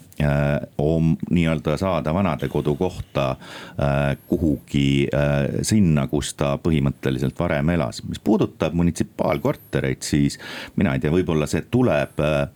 nii-öelda 1.30 1.76
saada 1.76 2.14
vanadekodu 2.14 2.74
kohta 2.74 3.30
äh, 3.30 4.16
kuhugi 4.26 5.08
äh, 5.14 5.61
sinna, 5.62 6.06
kus 6.06 6.35
ta 6.35 6.58
põhimõtteliselt 6.62 7.38
varem 7.38 7.68
elas. 7.74 8.02
mis 8.08 8.20
puudutab 8.20 8.74
munitsipaalkortereid, 8.74 10.02
siis 10.02 10.38
mina 10.76 10.94
ei 10.94 11.00
tea, 11.00 11.12
võib-olla 11.12 11.46
see 11.46 11.64
tuleb 11.70 12.20
äh, 12.20 12.48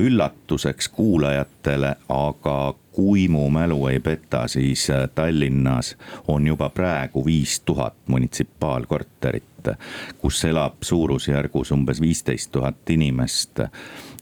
üllatuseks 0.00 0.88
kuulajatele, 0.88 1.96
aga 2.08 2.74
kui 2.94 3.26
mu 3.28 3.48
mälu 3.50 3.86
ei 3.90 4.00
peta, 4.00 4.46
siis 4.48 4.86
Tallinnas 5.14 5.96
on 6.28 6.46
juba 6.46 6.68
praegu 6.70 7.24
viis 7.26 7.58
tuhat 7.60 7.96
munitsipaalkorterit, 8.06 9.74
kus 10.18 10.44
elab 10.44 10.80
suurusjärgus 10.80 11.72
umbes 11.74 12.00
viisteist 12.00 12.52
tuhat 12.52 12.90
inimest 12.94 13.66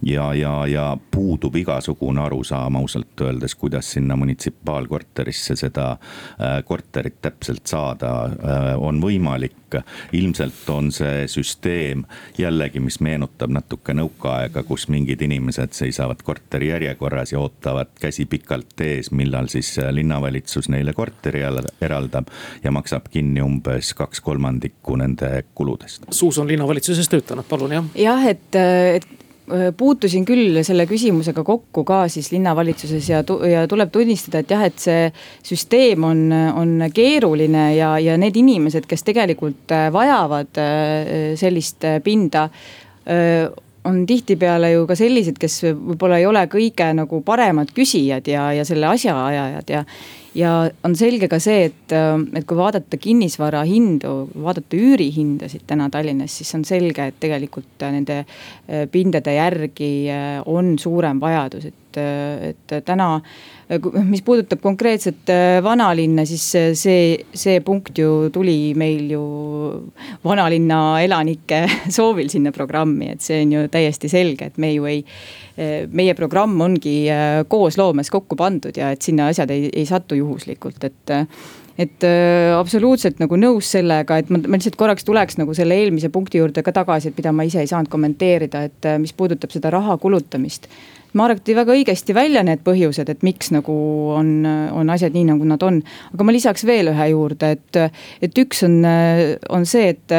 ja, 0.02 0.34
ja, 0.34 0.66
ja 0.66 0.96
puudub 1.10 1.56
igasugune 1.56 2.20
arusaam 2.22 2.76
ausalt 2.76 3.20
öeldes, 3.20 3.54
kuidas 3.54 3.92
sinna 3.92 4.16
munitsipaalkorterisse 4.16 5.56
seda 5.56 5.90
äh, 5.92 6.64
korterit 6.64 7.20
täpselt 7.22 7.66
saada 7.66 8.12
äh, 8.24 8.68
on 8.76 9.02
võimalik. 9.02 9.58
ilmselt 10.12 10.68
on 10.68 10.90
see 10.92 11.22
süsteem 11.32 12.02
jällegi, 12.38 12.80
mis 12.80 12.98
meenutab 13.00 13.54
natuke 13.56 13.94
nõukaaega, 13.96 14.62
kus 14.68 14.84
mingid 14.92 15.22
inimesed 15.24 15.72
seisavad 15.72 16.20
korteri 16.22 16.68
järjekorras 16.68 17.32
ja 17.32 17.40
ootavad 17.40 17.94
käsi 18.00 18.26
pikalt 18.28 18.80
ees, 18.84 19.10
millal 19.10 19.48
siis 19.48 19.78
äh, 19.78 19.88
linnavalitsus 19.88 20.68
neile 20.68 20.92
korteri 20.92 21.40
eraldab 21.80 22.28
ja 22.64 22.70
maksab 22.70 23.08
kinni 23.08 23.40
umbes 23.40 23.94
kaks 23.94 24.20
kolmandikku 24.20 24.96
nende 25.00 25.44
kuludest. 25.54 26.04
Suus 26.10 26.38
on 26.38 26.48
linnavalitsuses 26.48 27.08
töötanud, 27.08 27.48
palun 27.48 27.72
jah. 27.72 27.90
jah, 27.96 28.28
et, 28.28 28.60
et 28.98 29.21
puutusin 29.76 30.24
küll 30.24 30.60
selle 30.62 30.86
küsimusega 30.86 31.42
kokku 31.44 31.82
ka 31.84 32.04
siis 32.12 32.30
linnavalitsuses 32.32 33.08
ja, 33.10 33.22
ja 33.50 33.64
tuleb 33.68 33.90
tunnistada, 33.92 34.42
et 34.42 34.54
jah, 34.54 34.62
et 34.68 34.78
see 34.78 35.08
süsteem 35.46 36.06
on, 36.06 36.22
on 36.32 36.86
keeruline 36.94 37.72
ja, 37.76 37.96
ja 37.98 38.16
need 38.20 38.38
inimesed, 38.38 38.86
kes 38.88 39.02
tegelikult 39.08 39.74
vajavad 39.92 40.62
sellist 41.40 41.88
pinda 42.04 42.48
on 43.84 44.06
tihtipeale 44.06 44.72
ju 44.72 44.86
ka 44.86 44.96
sellised, 44.98 45.38
kes 45.42 45.60
võib-olla 45.66 46.20
ei 46.20 46.26
ole 46.26 46.44
kõige 46.50 46.86
nagu 46.94 47.22
paremad 47.26 47.72
küsijad 47.74 48.28
ja, 48.30 48.50
ja 48.54 48.66
selle 48.68 48.86
asjaajajad 48.92 49.72
ja 49.74 49.84
ja 50.34 50.52
on 50.84 50.96
selge 50.96 51.28
ka 51.30 51.38
see, 51.42 51.66
et, 51.70 51.92
et 51.92 52.46
kui 52.48 52.58
vaadata 52.58 52.98
kinnisvara 53.00 53.62
hindu, 53.68 54.14
vaadata 54.44 54.78
üürihindasid 54.78 55.66
täna 55.68 55.88
Tallinnas, 55.92 56.38
siis 56.40 56.52
on 56.58 56.64
selge, 56.68 57.10
et 57.10 57.20
tegelikult 57.22 57.86
nende 57.92 58.22
pindade 58.92 59.36
järgi 59.36 59.92
on 60.50 60.76
suurem 60.80 61.20
vajadus, 61.22 61.68
et, 61.72 62.00
et 62.52 62.76
täna 62.86 63.14
mis 64.12 64.22
puudutab 64.24 64.60
konkreetset 64.62 65.30
vanalinna, 65.64 66.24
siis 66.28 66.44
see, 66.78 67.04
see 67.34 67.60
punkt 67.64 67.98
ju 67.98 68.30
tuli 68.32 68.72
meil 68.78 69.10
ju 69.12 69.22
vanalinna 70.24 70.80
elanike 71.04 71.64
soovil 71.96 72.30
sinna 72.32 72.52
programmi, 72.54 73.12
et 73.14 73.24
see 73.24 73.42
on 73.44 73.56
ju 73.56 73.68
täiesti 73.72 74.10
selge, 74.12 74.50
et 74.50 74.60
me 74.62 74.72
ju 74.74 74.88
ei 74.90 75.02
meie 75.56 76.14
programm 76.16 76.60
ongi 76.64 76.94
eh, 77.12 77.42
koosloomes 77.48 78.10
kokku 78.12 78.38
pandud 78.40 78.76
ja 78.76 78.92
et 78.94 79.02
sinna 79.04 79.28
asjad 79.32 79.50
ei, 79.52 79.68
ei 79.72 79.88
satu 79.88 80.18
juhuslikult, 80.18 80.84
et 80.88 81.18
et 81.80 82.04
äh, 82.04 82.52
absoluutselt 82.52 83.20
nagu 83.22 83.36
nõus 83.40 83.70
sellega, 83.72 84.18
et 84.20 84.28
ma, 84.28 84.36
ma 84.44 84.58
lihtsalt 84.58 84.76
korraks 84.76 85.06
tuleks 85.08 85.38
nagu 85.40 85.54
selle 85.56 85.78
eelmise 85.80 86.10
punkti 86.12 86.36
juurde 86.36 86.60
ka 86.64 86.74
tagasi, 86.76 87.08
et 87.08 87.16
mida 87.16 87.32
ma 87.32 87.46
ise 87.48 87.62
ei 87.62 87.70
saanud 87.70 87.88
kommenteerida, 87.92 88.66
et 88.68 88.88
mis 89.00 89.14
puudutab 89.16 89.54
seda 89.54 89.72
raha 89.72 89.96
kulutamist. 90.00 90.68
Marek 91.16 91.40
tõi 91.44 91.56
väga 91.56 91.72
õigesti 91.72 92.14
välja 92.16 92.44
need 92.44 92.60
põhjused, 92.64 93.08
et 93.08 93.24
miks 93.24 93.50
nagu 93.56 93.72
on, 94.12 94.44
on 94.44 94.92
asjad 94.92 95.16
nii, 95.16 95.26
nagu 95.32 95.48
nad 95.48 95.64
on. 95.64 95.80
aga 96.12 96.28
ma 96.28 96.36
lisaks 96.36 96.64
veel 96.68 96.92
ühe 96.92 97.08
juurde, 97.12 97.54
et, 97.56 97.80
et 98.28 98.44
üks 98.44 98.64
on, 98.68 98.78
on 99.52 99.68
see, 99.68 99.92
et 99.96 100.16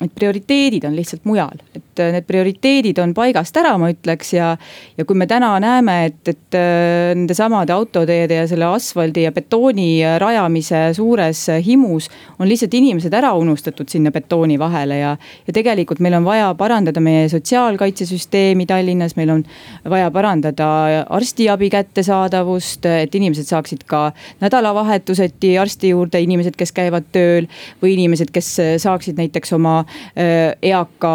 et 0.00 0.12
prioriteedid 0.16 0.84
on 0.88 0.94
lihtsalt 0.96 1.26
mujal, 1.28 1.60
et 1.76 1.84
äh, 2.00 2.12
need 2.14 2.26
prioriteedid 2.28 2.98
on 3.02 3.12
paigast 3.16 3.56
ära, 3.60 3.76
ma 3.80 3.90
ütleks 3.92 4.32
ja. 4.34 4.54
ja 4.98 5.06
kui 5.06 5.18
me 5.18 5.26
täna 5.30 5.52
näeme, 5.62 5.96
et, 6.10 6.20
et 6.28 6.56
äh, 6.58 7.12
nendesamade 7.14 7.74
autoteede 7.74 8.40
ja 8.40 8.46
selle 8.50 8.68
asfaldi 8.70 9.26
ja 9.26 9.32
betooni 9.36 10.02
rajamise 10.20 10.82
suures 10.96 11.46
himus 11.64 12.08
on 12.38 12.48
lihtsalt 12.48 12.74
inimesed 12.74 13.14
ära 13.14 13.32
unustatud 13.38 13.90
sinna 13.92 14.12
betooni 14.14 14.58
vahele 14.60 15.00
ja. 15.00 15.14
ja 15.46 15.54
tegelikult 15.54 16.00
meil 16.00 16.18
on 16.18 16.26
vaja 16.26 16.50
parandada 16.58 17.02
meie 17.04 17.28
sotsiaalkaitsesüsteemi 17.32 18.66
Tallinnas, 18.70 19.16
meil 19.18 19.34
on 19.36 19.44
vaja 19.88 20.10
parandada 20.14 20.70
arstiabi 21.08 21.70
kättesaadavust, 21.72 22.86
et 23.04 23.14
inimesed 23.14 23.48
saaksid 23.50 23.84
ka 23.90 24.10
nädalavahetuseti 24.40 25.56
arsti 25.60 25.92
juurde, 25.94 26.20
inimesed, 26.22 26.56
kes 26.58 26.72
käivad 26.76 27.08
tööl 27.12 27.48
või 27.82 27.94
inimesed, 27.96 28.32
kes 28.34 28.54
saaksid 28.82 29.18
näiteks 29.20 29.52
oma 29.56 29.80
Äh, 30.20 30.56
eaka 30.62 31.12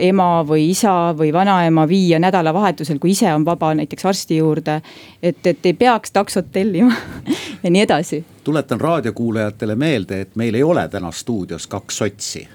ema 0.00 0.27
või 0.48 0.70
isa 0.70 1.14
või 1.18 1.32
vanaema 1.32 1.86
viia 1.88 2.18
nädalavahetusel, 2.18 2.98
kui 2.98 3.10
ise 3.10 3.32
on 3.34 3.44
vaba 3.44 3.72
näiteks 3.74 4.06
arsti 4.06 4.36
juurde. 4.36 4.80
et, 5.22 5.46
et 5.46 5.66
ei 5.66 5.72
peaks 5.72 6.12
taksot 6.12 6.52
tellima 6.52 6.92
ja 7.62 7.70
nii 7.70 7.82
edasi. 7.82 8.24
tuletan 8.44 8.80
raadiokuulajatele 8.80 9.74
meelde, 9.74 10.20
et 10.20 10.36
meil 10.36 10.54
ei 10.54 10.62
ole 10.62 10.88
täna 10.88 11.10
stuudios 11.12 11.66
kaks 11.66 11.98
sotsi 11.98 12.48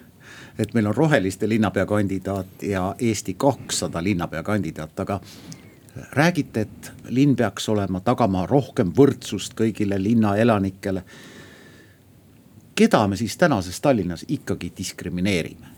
et 0.59 0.73
meil 0.73 0.87
on 0.87 0.95
roheliste 0.95 1.49
linnapea 1.49 1.85
kandidaat 1.85 2.63
ja 2.63 2.95
Eesti 2.99 3.33
kakssada 3.33 4.03
linnapea 4.03 4.43
kandidaat, 4.43 4.99
aga 4.99 5.19
räägite, 6.11 6.61
et 6.61 6.91
linn 7.09 7.35
peaks 7.35 7.69
olema, 7.69 7.99
tagama 7.99 8.45
rohkem 8.45 8.93
võrdsust 8.97 9.53
kõigile 9.57 10.01
linna 10.03 10.35
elanikele 10.37 11.03
keda 12.75 13.07
me 13.07 13.15
siis 13.15 13.37
tänases 13.37 13.81
Tallinnas 13.81 14.25
ikkagi 14.27 14.73
diskrimineerime? 14.77 15.72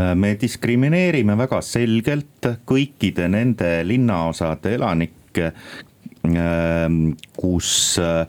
Äh, 0.00 0.14
me 0.14 0.34
diskrimineerime 0.40 1.36
väga 1.36 1.60
selgelt 1.64 2.48
kõikide 2.68 3.28
nende 3.28 3.82
linnaosade 3.84 4.72
elanikke, 4.78 5.50
ähm, 6.28 7.00
kus 7.36 7.98
äh, 8.00 8.24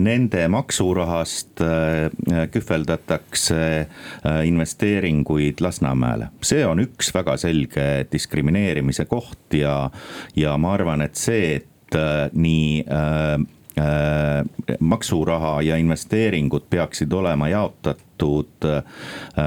nende 0.00 0.46
maksurahast 0.50 1.62
äh, 1.62 2.48
kühveldatakse 2.50 3.60
investeeringuid 4.48 5.62
Lasnamäele. 5.62 6.32
see 6.42 6.66
on 6.66 6.82
üks 6.82 7.12
väga 7.14 7.36
selge 7.38 8.06
diskrimineerimise 8.10 9.06
koht 9.06 9.54
ja, 9.54 9.90
ja 10.34 10.56
ma 10.58 10.74
arvan, 10.74 11.06
et 11.06 11.14
see, 11.14 11.56
et 11.60 11.72
nii 12.34 12.82
Äh, 12.82 13.38
maksuraha 14.80 15.62
ja 15.62 15.76
investeeringud 15.76 16.64
peaksid 16.70 17.12
olema 17.12 17.48
jaotatud 17.48 18.64
äh, 18.64 18.82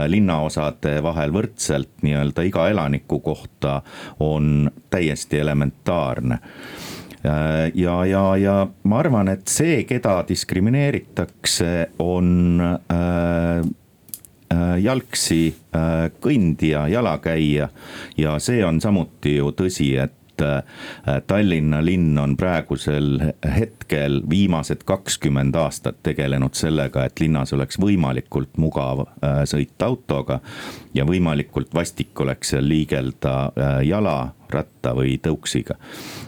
linnaosade 0.08 1.00
vahel 1.04 1.34
võrdselt. 1.34 1.90
Nii-öelda 2.02 2.46
iga 2.46 2.68
elaniku 2.70 3.20
kohta, 3.20 3.82
on 4.20 4.70
täiesti 4.90 5.40
elementaarne. 5.40 6.40
Äh, 7.26 7.72
ja, 7.74 8.06
ja, 8.06 8.24
ja 8.38 8.56
ma 8.84 9.00
arvan, 9.02 9.34
et 9.34 9.48
see, 9.50 9.84
keda 9.90 10.22
diskrimineeritakse, 10.28 11.90
on 12.00 12.62
äh, 12.62 13.66
jalgsi 14.82 15.56
kõndija, 16.22 16.88
jalakäija. 16.90 17.68
Ja 18.18 18.40
see 18.42 18.64
on 18.66 18.82
samuti 18.82 19.36
ju 19.36 19.52
tõsi, 19.54 19.92
et 20.02 20.19
et 20.42 21.28
Tallinna 21.28 21.80
linn 21.86 22.18
on 22.18 22.36
praegusel 22.38 23.20
hetkel 23.56 24.22
viimased 24.30 24.84
kakskümmend 24.86 25.56
aastat 25.56 26.02
tegelenud 26.04 26.58
sellega, 26.58 27.06
et 27.06 27.20
linnas 27.20 27.54
oleks 27.54 27.80
võimalikult 27.82 28.58
mugav 28.58 29.06
äh, 29.06 29.44
sõita 29.50 29.90
autoga. 29.90 30.40
ja 30.94 31.06
võimalikult 31.06 31.74
vastik 31.74 32.20
oleks 32.20 32.50
seal 32.54 32.68
liigelda 32.68 33.36
äh, 33.46 33.80
jala, 33.88 34.34
ratta 34.50 34.96
või 34.96 35.18
tõuksiga. 35.22 35.76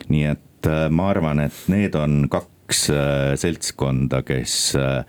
nii 0.09 0.25
et 0.25 0.67
äh, 0.67 0.87
ma 0.89 1.09
arvan, 1.09 1.39
et 1.39 1.67
need 1.67 1.95
on 1.95 2.27
kaks 2.29 2.51
kaks 2.71 2.89
äh, 2.89 3.33
seltskonda, 3.39 4.21
kes 4.23 4.53
äh, 4.79 5.03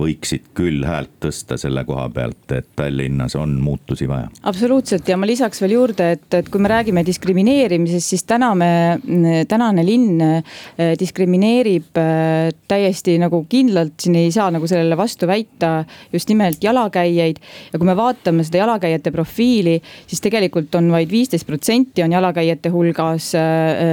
võiksid 0.00 0.48
küll 0.58 0.82
häält 0.86 1.12
tõsta 1.22 1.54
selle 1.60 1.84
koha 1.86 2.08
pealt, 2.10 2.50
et 2.50 2.66
Tallinnas 2.76 3.36
on 3.38 3.54
muutusi 3.62 4.08
vaja. 4.10 4.26
absoluutselt 4.42 5.06
ja 5.08 5.16
ma 5.16 5.28
lisaks 5.28 5.62
veel 5.62 5.76
juurde, 5.76 6.08
et, 6.16 6.26
et 6.34 6.50
kui 6.50 6.62
me 6.62 6.70
räägime 6.72 7.04
diskrimineerimisest, 7.06 8.10
siis 8.10 8.26
täna 8.26 8.50
me, 8.58 8.70
tänane 9.46 9.84
linn 9.86 10.24
äh, 10.24 10.58
diskrimineerib 10.98 11.94
täiesti 12.66 13.16
nagu 13.22 13.44
kindlalt, 13.48 13.94
siin 14.02 14.18
ei 14.18 14.34
saa 14.34 14.50
nagu 14.50 14.66
sellele 14.66 14.98
vastu 14.98 15.30
väita, 15.30 15.84
just 16.12 16.28
nimelt 16.32 16.64
jalakäijaid. 16.64 17.38
ja 17.70 17.78
kui 17.78 17.86
me 17.86 17.96
vaatame 17.96 18.44
seda 18.46 18.64
jalakäijate 18.64 19.14
profiili, 19.14 19.78
siis 20.10 20.24
tegelikult 20.24 20.74
on 20.74 20.90
vaid 20.90 21.10
viisteist 21.12 21.46
protsenti 21.46 22.02
on 22.02 22.18
jalakäijate 22.18 22.74
hulgas 22.74 23.32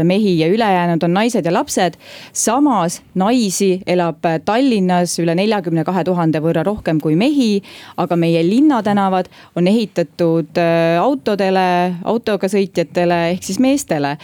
mehi 0.04 0.40
ja 0.40 0.50
ülejäänud 0.50 1.04
on 1.06 1.14
naised 1.22 1.46
ja 1.46 1.54
lapsed. 1.54 2.00
samas 2.34 3.03
naisi 3.20 3.82
elab 3.88 4.26
Tallinnas 4.46 5.18
üle 5.22 5.36
neljakümne 5.38 5.84
kahe 5.88 6.04
tuhande 6.08 6.42
võrra 6.44 6.64
rohkem 6.66 7.00
kui 7.04 7.16
mehi. 7.20 7.62
aga 7.98 8.16
meie 8.16 8.44
linnatänavad 8.44 9.30
on 9.56 9.68
ehitatud 9.68 10.58
äh, 10.58 11.00
autodele, 11.02 11.96
autoga 12.04 12.50
sõitjatele 12.50 13.20
ehk 13.34 13.44
siis 13.44 13.60
meestele. 13.60 14.18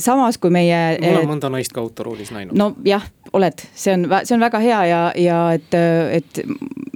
Samas 0.00 0.38
kui 0.38 0.50
meie. 0.50 0.98
ma 1.00 1.14
olen 1.14 1.30
mõnda 1.34 1.50
naist 1.52 1.72
ka 1.72 1.80
autoroolis 1.80 2.30
näinud. 2.34 2.56
nojah, 2.58 3.04
oled, 3.32 3.64
see 3.74 3.94
on, 3.94 4.06
see 4.24 4.36
on 4.36 4.44
väga 4.44 4.60
hea 4.62 4.82
ja, 4.88 5.00
ja 5.16 5.38
et, 5.56 5.74
et 6.18 6.42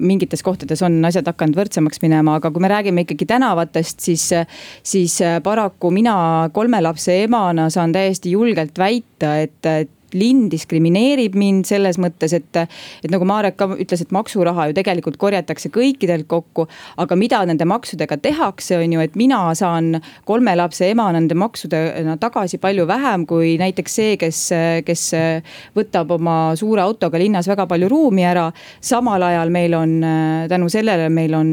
mingites 0.02 0.42
kohtades 0.44 0.82
on 0.84 0.98
asjad 1.06 1.28
hakanud 1.28 1.56
võrdsemaks 1.58 2.02
minema, 2.02 2.36
aga 2.40 2.50
kui 2.52 2.62
me 2.64 2.70
räägime 2.72 3.06
ikkagi 3.06 3.28
tänavatest, 3.30 4.00
siis, 4.04 4.28
siis 4.82 5.18
paraku 5.44 5.92
mina 5.94 6.14
kolme 6.54 6.82
lapse 6.82 7.22
emana 7.24 7.68
saan 7.70 7.94
täiesti 7.94 8.34
julgelt 8.34 8.78
väita, 8.78 9.36
et, 9.44 9.58
et 9.66 9.90
linn 10.18 10.48
diskrimineerib 10.52 11.36
mind 11.38 11.66
selles 11.68 11.98
mõttes, 12.02 12.34
et, 12.36 12.60
et 13.02 13.10
nagu 13.12 13.26
Marek 13.28 13.56
ka 13.60 13.68
ütles, 13.76 14.04
et 14.04 14.14
maksuraha 14.14 14.68
ju 14.70 14.76
tegelikult 14.76 15.18
korjatakse 15.20 15.70
kõikidelt 15.72 16.28
kokku. 16.30 16.66
aga 16.96 17.16
mida 17.16 17.42
nende 17.46 17.64
maksudega 17.68 18.16
tehakse, 18.22 18.76
on 18.78 18.96
ju, 18.96 19.00
et 19.00 19.16
mina 19.18 19.40
saan 19.58 20.00
kolme 20.28 20.54
lapse 20.56 20.88
emana 20.90 21.20
nende 21.20 21.36
maksudena 21.38 22.16
tagasi 22.20 22.58
palju 22.62 22.86
vähem 22.88 23.26
kui 23.26 23.56
näiteks 23.60 23.96
see, 23.98 24.16
kes, 24.20 24.40
kes 24.86 25.04
võtab 25.76 26.12
oma 26.18 26.36
suure 26.58 26.82
autoga 26.84 27.20
linnas 27.20 27.48
väga 27.50 27.66
palju 27.70 27.88
ruumi 27.92 28.26
ära. 28.26 28.50
samal 28.80 29.22
ajal 29.22 29.50
meil 29.50 29.74
on 29.74 29.98
tänu 30.48 30.68
sellele, 30.72 31.08
meil 31.08 31.34
on 31.34 31.52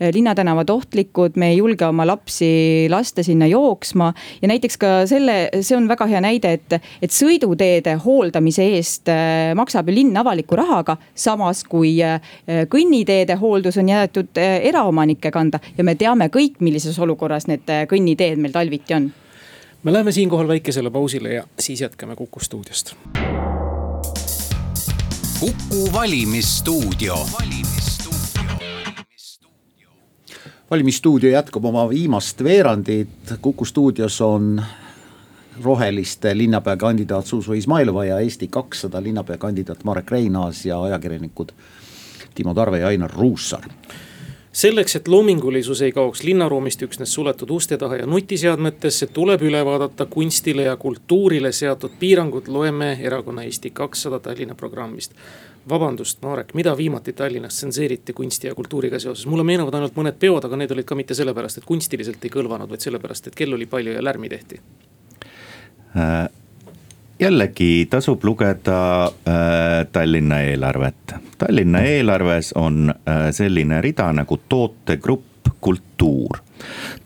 linnatänavad 0.00 0.70
ohtlikud, 0.70 1.36
me 1.36 1.50
ei 1.52 1.58
julge 1.58 1.86
oma 1.86 2.06
lapsi 2.06 2.86
lasta 2.90 3.22
sinna 3.26 3.46
jooksma 3.50 4.12
ja 4.42 4.48
näiteks 4.48 4.78
ka 4.80 4.92
selle, 5.08 5.36
see 5.60 5.76
on 5.76 5.88
väga 5.88 6.08
hea 6.10 6.22
näide, 6.24 6.52
et, 6.58 6.78
et 7.02 7.14
sõidutee 7.14 7.65
kõnniteede 7.66 7.96
hooldamise 8.04 8.64
eest 8.76 9.08
äh, 9.08 9.54
maksab 9.54 9.88
ju 9.88 9.94
linn 9.94 10.16
avaliku 10.16 10.56
rahaga, 10.56 10.96
samas 11.14 11.64
kui 11.64 11.98
äh, 12.02 12.20
kõnniteede 12.68 13.36
hooldus 13.40 13.78
on 13.78 13.88
jäetud 13.88 14.38
äh, 14.38 14.60
eraomanike 14.68 15.30
kanda 15.30 15.58
ja 15.76 15.84
me 15.84 15.94
teame 15.94 16.28
kõik, 16.28 16.60
millises 16.60 16.98
olukorras 16.98 17.46
need 17.46 17.66
kõnniteed 17.88 18.38
meil 18.38 18.52
talviti 18.52 18.94
on. 18.94 19.10
me 19.82 19.92
läheme 19.92 20.12
siinkohal 20.12 20.48
väikesele 20.48 20.90
pausile 20.90 21.34
ja 21.34 21.44
siis 21.58 21.80
jätkame 21.80 22.16
Kuku 22.16 22.40
stuudiost. 22.40 22.94
kuku 25.40 25.92
valimisstuudio 25.92 27.16
valimisstuudio 30.70 31.30
jätkab 31.30 31.64
oma 31.64 31.88
viimast 31.88 32.42
veerandit, 32.44 33.38
Kuku 33.40 33.64
stuudios 33.64 34.20
on 34.20 34.62
roheliste 35.62 36.38
linnapea 36.38 36.76
kandidaat 36.76 37.26
Zuzu 37.26 37.52
Izmailova 37.52 38.04
ja 38.04 38.18
Eesti 38.20 38.48
kakssada 38.48 39.02
linnapea 39.02 39.38
kandidaat 39.38 39.84
Marek 39.84 40.10
Reinaas 40.10 40.66
ja 40.66 40.82
ajakirjanikud 40.82 41.52
Timo 42.34 42.54
Tarve 42.54 42.78
ja 42.78 42.86
Ainar 42.86 43.10
Ruussaar. 43.10 43.68
Selleks, 44.52 44.96
et 44.96 45.08
loomingulisus 45.08 45.82
ei 45.82 45.92
kaoks 45.92 46.22
linnaruumist 46.24 46.80
üksnes 46.82 47.12
suletud 47.12 47.50
uste 47.52 47.76
taha 47.76 47.98
ja 48.00 48.06
nutiseadmetesse, 48.08 49.06
tuleb 49.12 49.42
üle 49.44 49.60
vaadata 49.64 50.06
kunstile 50.08 50.64
ja 50.64 50.76
kultuurile 50.80 51.52
seatud 51.52 51.98
piirangud, 52.00 52.48
loeme 52.48 52.96
erakonna 53.02 53.44
Eesti 53.44 53.70
kakssada 53.70 54.18
Tallinna 54.18 54.54
programmist. 54.54 55.12
vabandust, 55.68 56.22
Marek, 56.22 56.54
mida 56.54 56.76
viimati 56.76 57.12
Tallinnas 57.12 57.54
tsenseeriti 57.54 58.12
kunsti 58.12 58.46
ja 58.46 58.54
kultuuriga 58.54 58.98
seoses, 58.98 59.26
mulle 59.26 59.44
meenuvad 59.44 59.74
ainult 59.74 59.96
mõned 59.96 60.16
peod, 60.18 60.44
aga 60.44 60.56
need 60.56 60.70
olid 60.70 60.86
ka 60.86 60.94
mitte 60.94 61.14
sellepärast, 61.14 61.58
et 61.58 61.64
kunstiliselt 61.64 62.24
ei 62.24 62.30
kõlvanud, 62.30 62.70
vaid 62.70 62.80
sellepärast, 62.80 63.26
et 63.26 63.34
kell 63.34 63.52
oli 63.52 63.66
palju 63.66 63.92
ja 63.92 64.04
lärmi 64.04 64.28
tehti 64.28 64.60
jällegi 67.20 67.86
tasub 67.90 68.24
lugeda 68.24 69.04
äh, 69.04 69.86
Tallinna 69.92 70.40
eelarvet. 70.40 71.14
Tallinna 71.38 71.80
eelarves 71.80 72.52
on 72.52 72.90
äh, 72.90 73.30
selline 73.30 73.80
rida 73.80 74.12
nagu 74.12 74.36
tootegrupp 74.48 75.24
kultuur. 75.60 76.38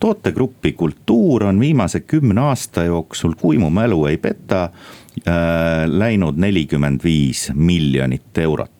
tootegruppi 0.00 0.72
kultuur 0.72 1.44
on 1.44 1.60
viimase 1.60 2.00
kümne 2.00 2.40
aasta 2.40 2.84
jooksul, 2.84 3.34
kui 3.40 3.58
mu 3.58 3.70
mälu 3.70 4.06
ei 4.06 4.16
peta 4.16 4.62
äh,, 4.64 5.86
läinud 5.86 6.36
nelikümmend 6.36 7.04
viis 7.04 7.50
miljonit 7.54 8.38
eurot 8.38 8.79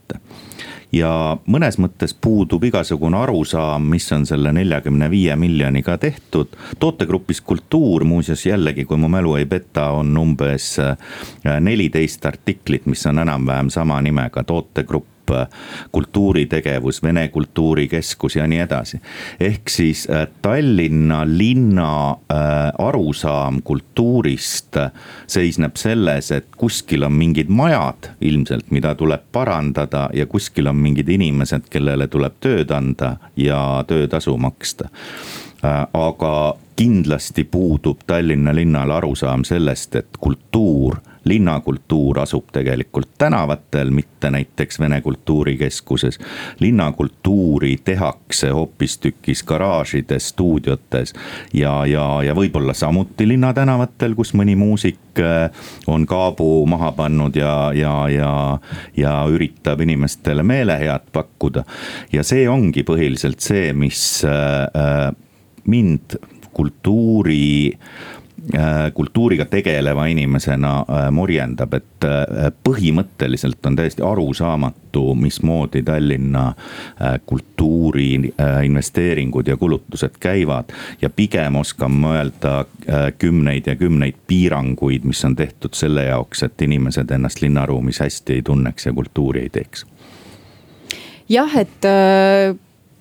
ja 0.93 1.37
mõnes 1.47 1.79
mõttes 1.79 2.15
puudub 2.15 2.65
igasugune 2.65 3.19
arusaam, 3.21 3.87
mis 3.93 4.09
on 4.13 4.27
selle 4.27 4.53
neljakümne 4.53 5.11
viie 5.11 5.37
miljoniga 5.37 5.99
tehtud. 5.99 6.57
tootegrupis 6.79 7.41
Kultuur 7.41 8.05
muuseas 8.05 8.47
jällegi, 8.47 8.85
kui 8.85 8.97
mu 8.97 9.09
mälu 9.09 9.37
ei 9.37 9.47
peta, 9.47 9.91
on 9.91 10.17
umbes 10.19 10.79
äh, 10.79 10.97
neliteist 11.61 12.27
artiklit, 12.27 12.87
mis 12.87 13.07
on 13.07 13.19
enam-vähem 13.19 13.71
sama 13.71 14.01
nimega, 14.03 14.45
tootegrupp 14.45 15.20
kultuuritegevus, 15.93 17.03
Vene 17.03 17.29
Kultuurikeskus 17.29 18.37
ja 18.37 18.47
nii 18.47 18.59
edasi. 18.59 19.01
ehk 19.41 19.69
siis 19.69 20.07
äh, 20.11 20.27
Tallinna 20.43 21.23
linna 21.27 22.11
äh, 22.11 22.39
arusaam 22.79 23.63
kultuurist 23.63 24.77
seisneb 25.27 25.77
selles, 25.77 26.31
et 26.31 26.47
kuskil 26.57 27.03
on 27.03 27.13
mingid 27.13 27.49
majad 27.49 28.11
ilmselt, 28.21 28.71
mida 28.71 28.95
tuleb 28.95 29.23
parandada 29.33 30.09
ja 30.15 30.27
kuskil 30.27 30.67
on 30.67 30.77
mingid 30.77 31.09
inimesed, 31.09 31.69
kellele 31.71 32.09
tuleb 32.09 32.41
tööd 32.41 32.71
anda 32.71 33.17
ja 33.37 33.85
töötasu 33.87 34.37
maksta 34.37 34.89
äh, 35.65 35.87
aga 35.93 36.57
kindlasti 36.77 37.45
puudub 37.45 37.99
Tallinna 38.07 38.55
linnal 38.55 38.91
arusaam 38.91 39.45
sellest, 39.45 39.97
et 39.97 40.21
kultuur 40.21 40.97
linnakultuur 41.31 42.19
asub 42.21 42.51
tegelikult 42.53 43.15
tänavatel, 43.19 43.91
mitte 43.91 44.31
näiteks 44.31 44.81
Vene 44.81 45.01
Kultuurikeskuses. 45.01 46.19
linnakultuuri 46.61 47.77
tehakse 47.85 48.49
hoopistükkis 48.49 49.43
garaažides, 49.43 50.29
stuudiotes 50.29 51.15
ja, 51.53 51.87
ja, 51.87 52.23
ja 52.23 52.35
võib-olla 52.35 52.75
samuti 52.75 53.29
linnatänavatel, 53.29 54.15
kus 54.19 54.35
mõni 54.35 54.57
muusik 54.59 55.23
äh, 55.23 55.49
on 55.87 56.07
kaabu 56.07 56.67
maha 56.67 56.93
pannud 56.93 57.37
ja, 57.37 57.55
ja, 57.75 57.95
ja, 58.09 58.33
ja 58.97 59.15
üritab 59.31 59.81
inimestele 59.81 60.43
meelehead 60.43 61.09
pakkuda. 61.13 61.65
ja 62.13 62.27
see 62.27 62.49
ongi 62.49 62.85
põhiliselt 62.87 63.41
see, 63.41 63.73
mis 63.73 64.25
äh, 64.25 64.67
äh 64.75 65.11
mind 65.71 66.17
kultuuri 66.53 67.79
kultuuriga 68.95 69.45
tegeleva 69.45 70.07
inimesena 70.07 70.73
äh, 70.79 71.11
morjendab, 71.11 71.75
et 71.75 72.05
äh, 72.05 72.51
põhimõtteliselt 72.65 73.67
on 73.67 73.77
täiesti 73.77 74.03
arusaamatu, 74.07 75.15
mismoodi 75.15 75.83
Tallinna 75.87 76.53
kultuuri 77.27 78.33
investeeringud 78.65 79.49
ja 79.49 79.57
kulutused 79.57 80.19
käivad. 80.21 80.73
ja 81.03 81.11
pigem 81.11 81.57
oskan 81.57 81.93
ma 81.93 82.15
öelda 82.17 82.65
kümneid 83.19 83.67
ja 83.67 83.77
kümneid 83.77 84.19
piiranguid, 84.27 85.05
mis 85.05 85.25
on 85.25 85.37
tehtud 85.37 85.75
selle 85.75 86.05
jaoks, 86.05 86.43
et 86.43 86.63
inimesed 86.63 87.11
ennast 87.11 87.43
linnaruumis 87.43 88.01
hästi 88.01 88.33
ei 88.33 88.43
tunneks 88.43 88.87
ja 88.87 88.93
kultuuri 88.93 89.41
ei 89.41 89.51
teeks. 89.51 89.87
jah, 91.29 91.57
et 91.57 91.87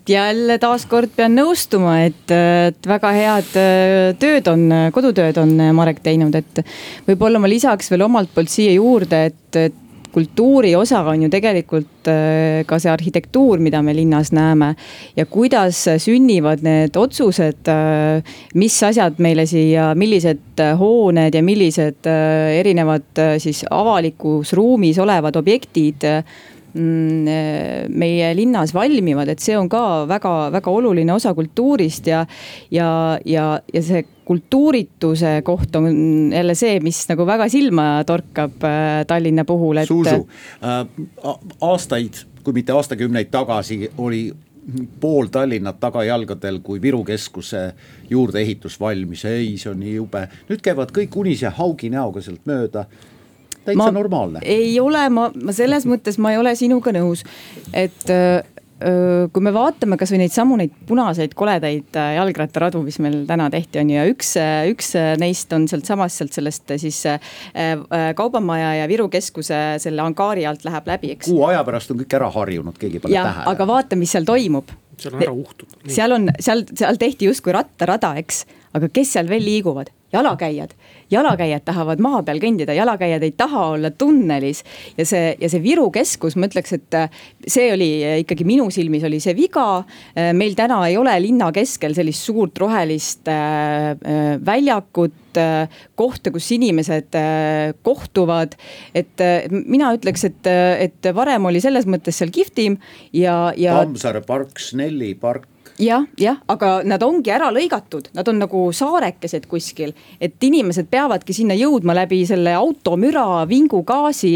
jälle 0.10 0.58
taaskord 0.62 1.12
pean 1.16 1.36
nõustuma, 1.38 2.00
et, 2.08 2.32
et 2.32 2.90
väga 2.90 3.12
head 3.16 3.60
äh, 3.60 4.14
tööd 4.20 4.48
on, 4.52 4.66
kodutööd 4.96 5.38
on 5.42 5.54
äh, 5.60 5.76
Marek 5.76 6.02
teinud, 6.06 6.36
et. 6.36 6.64
võib-olla 7.08 7.42
ma 7.42 7.52
lisaks 7.52 7.92
veel 7.92 8.08
omalt 8.08 8.34
poolt 8.34 8.52
siia 8.52 8.74
juurde, 8.76 9.22
et, 9.30 9.60
et 9.60 9.86
kultuuri 10.10 10.72
osa 10.74 11.04
on 11.06 11.28
ju 11.28 11.30
tegelikult 11.30 12.10
äh, 12.10 12.66
ka 12.68 12.80
see 12.82 12.92
arhitektuur, 12.92 13.62
mida 13.62 13.84
me 13.86 13.94
linnas 13.94 14.32
näeme. 14.34 14.74
ja 15.16 15.26
kuidas 15.30 15.86
sünnivad 16.02 16.64
need 16.66 16.98
otsused, 16.98 17.70
mis 18.56 18.78
asjad 18.84 19.20
meile 19.22 19.46
siia, 19.50 19.92
millised 19.96 20.64
hooned 20.80 21.36
ja 21.36 21.44
millised 21.46 22.10
erinevad 22.60 23.26
siis 23.38 23.66
avalikus 23.70 24.54
ruumis 24.58 25.00
olevad 25.00 25.38
objektid 25.38 26.08
meie 26.74 28.30
linnas 28.38 28.74
valmivad, 28.76 29.32
et 29.34 29.42
see 29.42 29.58
on 29.58 29.70
ka 29.72 30.06
väga-väga 30.10 30.72
oluline 30.72 31.14
osa 31.14 31.34
kultuurist 31.34 32.08
ja, 32.08 32.26
ja, 32.72 32.90
ja, 33.26 33.52
ja 33.74 33.84
see 33.84 34.04
kultuurituse 34.30 35.40
koht 35.44 35.76
on 35.76 35.88
jälle 36.34 36.54
see, 36.56 36.78
mis 36.86 37.02
nagu 37.10 37.26
väga 37.26 37.48
silma 37.50 38.04
torkab 38.06 38.62
äh, 38.68 39.06
Tallinna 39.10 39.46
puhul, 39.46 39.82
et. 39.82 39.90
Zuzu 39.90 40.28
äh,, 40.62 40.84
aastaid, 41.66 42.22
kui 42.44 42.54
mitte 42.54 42.76
aastakümneid 42.78 43.32
tagasi 43.34 43.90
oli 43.98 44.28
pool 45.02 45.32
Tallinnat 45.34 45.80
tagajalgadel, 45.82 46.60
kui 46.62 46.82
Viru 46.82 47.02
keskuse 47.08 47.72
juurdeehitus 48.10 48.78
valmis, 48.80 49.26
ei, 49.26 49.56
see 49.58 49.72
on 49.72 49.80
nii 49.82 49.96
jube. 49.96 50.28
nüüd 50.50 50.62
käivad 50.62 50.94
kõik 50.94 51.18
unise 51.18 51.50
haugi 51.58 51.90
näoga 51.90 52.22
sealt 52.22 52.46
mööda 52.50 52.86
täitsa 53.70 53.86
ma 53.86 53.96
normaalne. 53.96 54.44
ei 54.44 54.74
ole, 54.84 55.08
ma, 55.14 55.30
ma 55.34 55.56
selles 55.56 55.88
mõttes 55.90 56.20
ma 56.22 56.34
ei 56.34 56.42
ole 56.42 56.56
sinuga 56.60 56.94
nõus, 56.96 57.26
et 57.74 58.10
kui 58.80 59.44
me 59.44 59.52
vaatame 59.52 59.98
kasvõi 60.00 60.22
neid 60.22 60.34
samu 60.34 60.56
neid 60.60 60.72
punaseid 60.88 61.34
koledaid 61.38 61.98
äh, 62.00 62.14
jalgrattaradu, 62.16 62.82
mis 62.86 63.00
meil 63.04 63.18
täna 63.28 63.50
tehti, 63.52 63.82
on 63.82 63.92
ju, 63.92 63.98
ja 63.98 64.06
üks, 64.08 64.32
äh, 64.40 64.70
üks 64.72 64.94
äh, 65.00 65.12
neist 65.20 65.52
on 65.56 65.68
sealtsamast, 65.72 66.22
sealt 66.22 66.38
sellest 66.38 66.76
siis 66.80 67.02
Kaubamaja 68.16 68.72
ja 68.80 68.88
Viru 68.90 69.08
keskuse 69.12 69.60
selle 69.82 70.04
angaari 70.04 70.46
alt 70.48 70.64
läheb 70.68 70.88
läbi, 70.88 71.14
eks. 71.16 71.28
kuu 71.28 71.44
aja 71.50 71.64
pärast 71.68 71.92
on 71.92 72.00
kõik 72.02 72.16
ära 72.20 72.30
harjunud, 72.34 72.78
keegi 72.80 73.02
pole 73.04 73.16
tähele. 73.16 73.48
aga 73.52 73.68
vaata, 73.68 74.00
mis 74.00 74.14
seal 74.16 74.28
toimub. 74.28 74.72
seal 75.00 75.16
on 75.18 75.26
ära 75.28 75.36
uhtunud. 75.36 75.78
seal 75.92 76.16
on, 76.16 76.32
seal, 76.40 76.64
seal 76.72 77.00
tehti 77.02 77.28
justkui 77.28 77.56
rattarada, 77.56 78.14
eks, 78.22 78.46
aga 78.80 78.92
kes 78.94 79.16
seal 79.18 79.32
veel 79.32 79.44
liiguvad? 79.44 79.92
Jalakäijad 80.14 80.74
jalakäijad 81.12 81.66
tahavad 81.66 82.02
maa 82.04 82.22
peal 82.26 82.40
kõndida, 82.42 82.74
jalakäijad 82.78 83.24
ei 83.26 83.34
taha 83.38 83.66
olla 83.74 83.92
tunnelis. 83.92 84.64
ja 84.98 85.06
see, 85.06 85.34
ja 85.42 85.50
see 85.50 85.62
Viru 85.64 85.90
keskus, 85.94 86.38
ma 86.38 86.50
ütleks, 86.50 86.74
et 86.78 86.98
äh, 86.98 87.10
see 87.48 87.70
oli 87.74 87.90
äh, 88.06 88.20
ikkagi 88.24 88.46
minu 88.48 88.70
silmis 88.74 89.06
oli 89.08 89.20
see 89.24 89.36
viga. 89.38 89.84
Äh, 90.14 90.32
meil 90.38 90.56
täna 90.58 90.82
ei 90.88 90.98
ole 90.98 91.16
linna 91.22 91.52
keskel 91.56 91.96
sellist 91.98 92.26
suurt 92.30 92.58
rohelist 92.60 93.28
väljakut 94.46 95.16
kohta, 96.00 96.32
kus 96.34 96.48
inimesed 96.56 97.16
kohtuvad. 97.86 98.56
et 98.96 99.22
mina 99.52 99.92
ütleks, 99.96 100.26
et, 100.26 100.50
et 100.86 101.10
varem 101.16 101.46
oli 101.46 101.62
selles 101.62 101.86
mõttes 101.90 102.18
seal 102.18 102.34
kihvtim 102.34 102.80
ja, 103.14 103.54
ja. 103.58 103.80
Tammsaare 103.84 104.24
park, 104.26 104.60
Snelli 104.60 105.14
park 105.20 105.48
jah, 105.80 106.04
jah, 106.20 106.38
aga 106.52 106.80
nad 106.88 107.04
ongi 107.06 107.32
ära 107.32 107.50
lõigatud, 107.56 108.10
nad 108.18 108.28
on 108.28 108.42
nagu 108.42 108.64
saarekesed 108.76 109.48
kuskil, 109.50 109.94
et 110.22 110.36
inimesed 110.44 110.90
peavadki 110.92 111.34
sinna 111.36 111.56
jõudma 111.58 111.96
läbi 111.96 112.22
selle 112.28 112.54
automüra, 112.60 113.46
vingugaasi. 113.50 114.34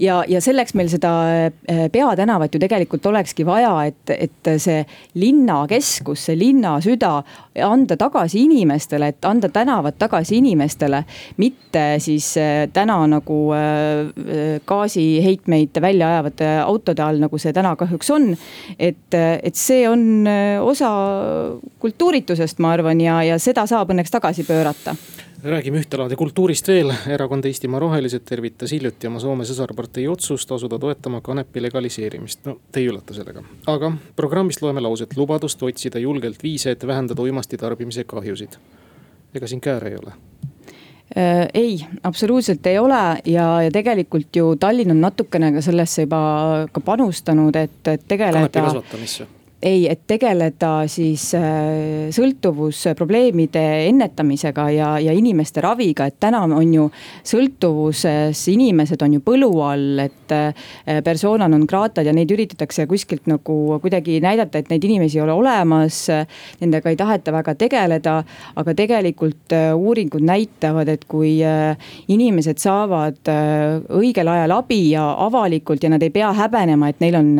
ja, 0.00 0.20
ja 0.28 0.40
selleks 0.42 0.74
meil 0.74 0.90
seda 0.90 1.12
äh, 1.46 1.86
peatänavat 1.92 2.54
ju 2.54 2.60
tegelikult 2.62 3.06
olekski 3.06 3.46
vaja, 3.46 3.72
et, 3.86 4.10
et 4.10 4.52
see 4.58 4.82
linnakeskus, 5.14 6.26
see 6.28 6.38
linna 6.38 6.76
süda 6.82 7.20
anda 7.64 7.96
tagasi 8.00 8.44
inimestele, 8.46 9.12
et 9.14 9.24
anda 9.24 9.48
tänavad 9.48 9.98
tagasi 9.98 10.40
inimestele. 10.40 11.04
mitte 11.36 11.84
siis 11.98 12.34
äh, 12.36 12.66
täna 12.72 12.98
nagu 13.06 13.38
äh, 13.54 14.60
gaasiheitmeid 14.66 15.80
välja 15.80 16.08
ajavate 16.08 16.50
autode 16.64 17.02
all, 17.02 17.22
nagu 17.22 17.38
see 17.38 17.52
täna 17.52 17.76
kahjuks 17.76 18.10
on. 18.10 18.36
et, 18.78 19.14
et 19.14 19.54
see 19.54 19.88
on 19.88 20.26
osa 20.60 20.79
osa 20.80 21.60
kultuuritusest, 21.78 22.58
ma 22.58 22.72
arvan, 22.72 23.00
ja, 23.00 23.22
ja 23.22 23.38
seda 23.38 23.66
saab 23.66 23.90
õnneks 23.92 24.10
tagasi 24.10 24.44
pöörata 24.44 24.96
räägime 25.40 25.80
ühtelaadi 25.80 26.16
kultuurist 26.20 26.68
veel, 26.68 26.92
erakond 27.08 27.44
Eestimaa 27.48 27.78
Rohelised 27.80 28.26
tervitas 28.28 28.74
hiljuti 28.76 29.08
oma 29.08 29.22
Soome 29.22 29.46
sõsarpartei 29.48 30.04
otsust 30.08 30.52
asuda 30.52 30.78
toetama 30.78 31.22
kanepi 31.24 31.62
legaliseerimist. 31.62 32.44
no 32.44 32.58
te 32.72 32.80
ei 32.80 32.90
üllata 32.92 33.16
sellega, 33.16 33.42
aga 33.66 33.92
programmist 34.16 34.60
loeme 34.62 34.84
lauset 34.84 35.16
lubadust 35.16 35.62
otsida 35.62 35.98
julgelt 35.98 36.42
viise, 36.42 36.76
et 36.76 36.86
vähendada 36.86 37.22
uimasti 37.22 37.56
tarbimise 37.56 38.04
kahjusid. 38.04 38.60
ega 39.34 39.46
siin 39.46 39.60
kääre 39.60 39.88
ei 39.88 39.96
ole 40.02 40.12
ei, 41.54 41.86
absoluutselt 42.02 42.66
ei 42.66 42.78
ole 42.78 43.18
ja, 43.24 43.62
ja 43.62 43.70
tegelikult 43.72 44.36
ju 44.36 44.56
Tallinn 44.56 44.90
on 44.90 45.00
natukene 45.00 45.52
ka 45.52 45.60
sellesse 45.60 46.02
juba 46.02 46.68
ka 46.72 46.80
panustanud, 46.80 47.56
et, 47.56 47.80
et 47.86 48.08
tegeleda. 48.08 48.48
kanepi 48.48 48.60
kasvatamisse 48.60 49.26
ei, 49.62 49.84
et 49.90 50.06
tegeleda 50.08 50.86
siis 50.88 51.26
äh, 51.36 52.08
sõltuvusprobleemide 52.14 53.62
ennetamisega 53.90 54.66
ja, 54.72 54.90
ja 55.02 55.12
inimeste 55.16 55.60
raviga, 55.64 56.06
et 56.08 56.16
täna 56.22 56.42
on 56.46 56.72
ju 56.72 56.86
sõltuvuses 57.28 58.40
inimesed 58.52 59.02
on 59.04 59.18
ju 59.18 59.24
põlu 59.24 59.50
all, 59.64 60.00
et 60.06 60.32
äh, 60.32 61.02
persona 61.04 61.48
non 61.50 61.66
grata'd 61.68 62.08
ja 62.08 62.14
neid 62.16 62.32
üritatakse 62.32 62.86
kuskilt 62.88 63.28
nagu 63.30 63.58
kuidagi 63.82 64.16
näidata, 64.24 64.62
et 64.62 64.72
neid 64.72 64.86
inimesi 64.88 65.20
ei 65.20 65.24
ole 65.26 65.36
olemas. 65.36 66.06
Nendega 66.60 66.90
ei 66.90 66.96
taheta 66.96 67.34
väga 67.34 67.54
tegeleda, 67.60 68.16
aga 68.60 68.76
tegelikult 68.78 69.52
äh, 69.56 69.68
uuringud 69.76 70.24
näitavad, 70.24 70.88
et 70.88 71.04
kui 71.10 71.36
inimesed 72.10 72.58
saavad 72.60 73.28
õigel 73.92 74.28
ajal 74.28 74.52
abi 74.54 74.80
ja 74.94 75.04
avalikult 75.26 75.84
ja 75.84 75.90
nad 75.92 76.02
ei 76.02 76.12
pea 76.14 76.30
häbenema, 76.36 76.90
et 76.90 77.00
neil 77.02 77.16
on 77.18 77.30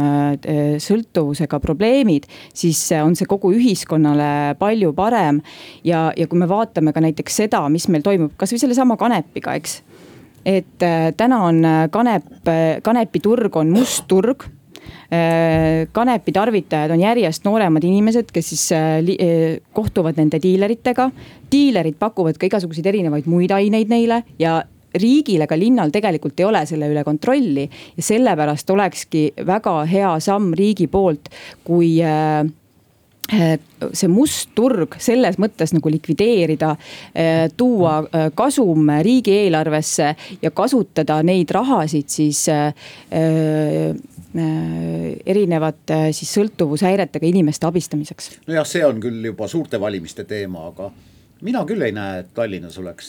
sõltuvusega 0.81 1.61
probleemid 1.63 2.10
probleemid, 2.11 2.27
siis 2.55 2.81
on 3.03 3.17
see 3.17 3.29
kogu 3.29 3.53
ühiskonnale 3.55 4.57
palju 4.59 4.93
parem. 4.95 5.41
ja, 5.85 6.13
ja 6.17 6.27
kui 6.27 6.39
me 6.39 6.49
vaatame 6.49 6.93
ka 6.93 7.01
näiteks 7.01 7.37
seda, 7.45 7.69
mis 7.69 7.89
meil 7.89 8.03
toimub 8.03 8.33
kasvõi 8.37 8.59
sellesama 8.61 8.97
kanepiga, 8.97 9.55
eks. 9.55 9.83
et 10.45 10.83
äh, 10.83 11.13
täna 11.17 11.45
on 11.45 11.65
äh, 11.65 11.91
kanep, 11.91 12.27
äh, 12.49 12.81
kanepiturg 12.83 13.57
on 13.57 13.71
must 13.71 14.07
turg 14.09 14.49
kanepi 15.11 16.33
tarvitajad 16.33 16.91
on 16.95 17.01
järjest 17.03 17.45
nooremad 17.45 17.83
inimesed, 17.85 18.29
kes 18.31 18.49
siis 18.53 18.63
kohtuvad 19.75 20.17
nende 20.19 20.39
diileritega. 20.43 21.09
diilerid 21.51 21.99
pakuvad 21.99 22.39
ka 22.39 22.47
igasuguseid 22.47 22.87
erinevaid 22.87 23.27
muid 23.27 23.51
aineid 23.51 23.91
neile 23.91 24.23
ja 24.39 24.63
riigil 24.95 25.45
ega 25.45 25.59
linnal 25.59 25.93
tegelikult 25.95 26.41
ei 26.41 26.49
ole 26.49 26.65
selle 26.67 26.89
üle 26.91 27.05
kontrolli 27.07 27.67
ja 27.97 28.03
sellepärast 28.05 28.71
olekski 28.71 29.27
väga 29.47 29.83
hea 29.91 30.15
samm 30.23 30.55
riigi 30.57 30.87
poolt, 30.91 31.31
kui 31.65 31.93
äh, 32.03 32.41
äh, 33.33 33.59
see 33.93 34.11
must 34.11 34.51
turg 34.59 34.97
selles 35.03 35.39
mõttes 35.43 35.75
nagu 35.77 35.93
likvideerida, 35.93 36.73
äh, 37.15 37.45
tuua 37.57 38.01
kasum 38.35 38.91
riigieelarvesse 39.07 40.15
ja 40.43 40.51
kasutada 40.51 41.21
neid 41.27 41.51
rahasid 41.55 42.11
siis 42.11 42.47
erinevate 44.31 45.97
siis 46.15 46.35
sõltuvushäiretega 46.37 47.27
inimeste 47.27 47.67
abistamiseks. 47.67 48.31
nojah, 48.47 48.67
see 48.67 48.85
on 48.87 49.01
küll 49.03 49.25
juba 49.33 49.49
suurte 49.51 49.81
valimiste 49.81 50.25
teema, 50.25 50.69
aga 50.71 50.91
mina 51.47 51.65
küll 51.67 51.83
ei 51.83 51.95
näe, 51.97 52.21
et 52.23 52.35
Tallinnas 52.35 52.79
oleks 52.79 53.09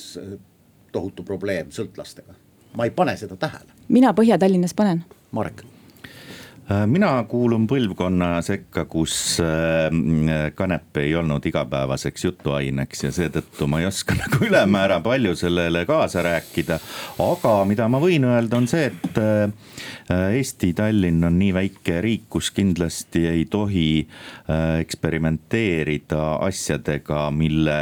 tohutu 0.91 1.23
probleem 1.23 1.71
sõltlastega. 1.71 2.33
ma 2.77 2.85
ei 2.87 2.91
pane 2.91 3.17
seda 3.17 3.35
tähele. 3.35 3.71
mina 3.87 4.13
Põhja-Tallinnas 4.13 4.73
panen. 4.75 5.05
Marek 5.31 5.63
mina 6.85 7.23
kuulun 7.29 7.65
põlvkonna 7.67 8.35
sekka, 8.45 8.85
kus 8.89 9.15
äh, 9.43 9.89
kanep 10.55 10.97
ei 11.01 11.15
olnud 11.17 11.45
igapäevaseks 11.49 12.25
jutuaineks 12.27 13.05
ja 13.07 13.11
seetõttu 13.15 13.67
ma 13.71 13.81
ei 13.81 13.87
oska 13.89 14.15
nagu 14.21 14.43
ülemäära 14.45 14.99
palju 15.03 15.35
sellele 15.35 15.85
kaasa 15.89 16.23
rääkida. 16.25 16.79
aga 17.25 17.55
mida 17.65 17.87
ma 17.91 18.01
võin 18.03 18.27
öelda, 18.29 18.61
on 18.61 18.69
see, 18.71 18.91
et 18.91 19.21
äh, 19.21 19.49
Eesti 20.11 20.73
Tallinn 20.75 21.23
on 21.23 21.37
nii 21.39 21.53
väike 21.55 22.01
riik, 22.03 22.25
kus 22.29 22.51
kindlasti 22.51 23.23
ei 23.29 23.45
tohi 23.49 24.03
eksperimenteerida 24.51 26.19
asjadega, 26.43 27.29
mille 27.31 27.77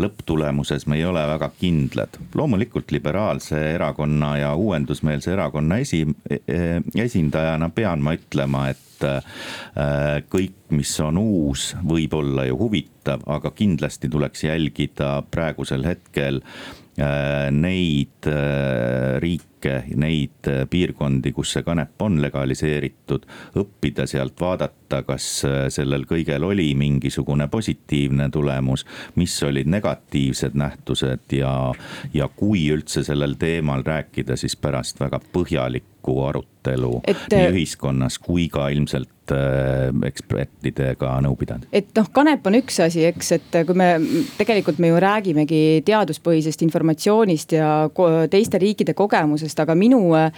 lõpptulemuses 0.00 0.86
me 0.88 0.96
ei 0.96 1.04
ole 1.04 1.22
väga 1.28 1.50
kindlad. 1.60 2.16
loomulikult 2.34 2.90
liberaalse 2.90 3.60
erakonna 3.74 4.36
ja 4.38 4.54
uuendusmeelse 4.54 5.32
erakonna 5.32 5.78
esi, 5.82 6.06
e, 6.30 6.38
e, 6.48 6.80
esindajana 7.04 7.68
pean 7.68 8.01
ma 8.04 8.14
ütlema, 8.18 8.66
et 8.72 9.06
äh, 9.06 10.20
kõik, 10.32 10.56
mis 10.76 10.92
on 11.04 11.20
uus, 11.20 11.72
võib 11.86 12.14
olla 12.18 12.46
ju 12.48 12.58
huvitav, 12.60 13.24
aga 13.30 13.52
kindlasti 13.56 14.10
tuleks 14.12 14.46
jälgida 14.46 15.14
praegusel 15.32 15.86
hetkel 15.88 16.42
äh, 16.42 17.48
neid 17.54 18.30
äh, 18.30 19.18
riike 19.62 19.96
neid 19.96 20.48
piirkondi, 20.70 21.32
kus 21.32 21.52
see 21.54 21.62
kanep 21.62 22.02
on 22.02 22.20
legaliseeritud, 22.22 23.26
õppida 23.56 24.06
sealt, 24.06 24.34
vaadata, 24.40 25.02
kas 25.06 25.44
sellel 25.72 26.04
kõigel 26.08 26.44
oli 26.44 26.74
mingisugune 26.74 27.48
positiivne 27.48 28.28
tulemus. 28.30 28.84
mis 29.14 29.42
olid 29.42 29.66
negatiivsed 29.66 30.54
nähtused 30.54 31.32
ja, 31.32 31.72
ja 32.14 32.28
kui 32.28 32.68
üldse 32.70 33.04
sellel 33.04 33.34
teemal 33.38 33.82
rääkida, 33.84 34.36
siis 34.36 34.56
pärast 34.56 35.00
väga 35.00 35.20
põhjalik 35.32 35.92
avalikku 36.02 36.22
arutelu 36.26 37.00
et, 37.06 37.16
nii 37.30 37.46
äh, 37.46 37.52
ühiskonnas 37.52 38.18
kui 38.18 38.48
ka 38.48 38.68
ilmselt 38.68 39.32
äh, 39.32 39.90
ekspertidega 40.06 41.20
nõu 41.22 41.36
pidanud. 41.36 41.66
et 41.72 41.88
noh, 41.96 42.08
kanep 42.12 42.46
on 42.46 42.54
üks 42.58 42.80
asi, 42.82 43.04
eks, 43.06 43.32
et 43.32 43.58
kui 43.66 43.74
me 43.74 44.00
tegelikult 44.38 44.78
me 44.78 44.88
ju 44.88 45.00
räägimegi 45.00 45.82
teaduspõhisest 45.86 46.62
informatsioonist 46.62 47.52
ja 47.52 47.88
teiste 48.30 48.58
riikide 48.58 48.94
kogemusest, 48.94 49.51
aga 49.60 49.74
minu, 49.78 50.00
äh, 50.16 50.30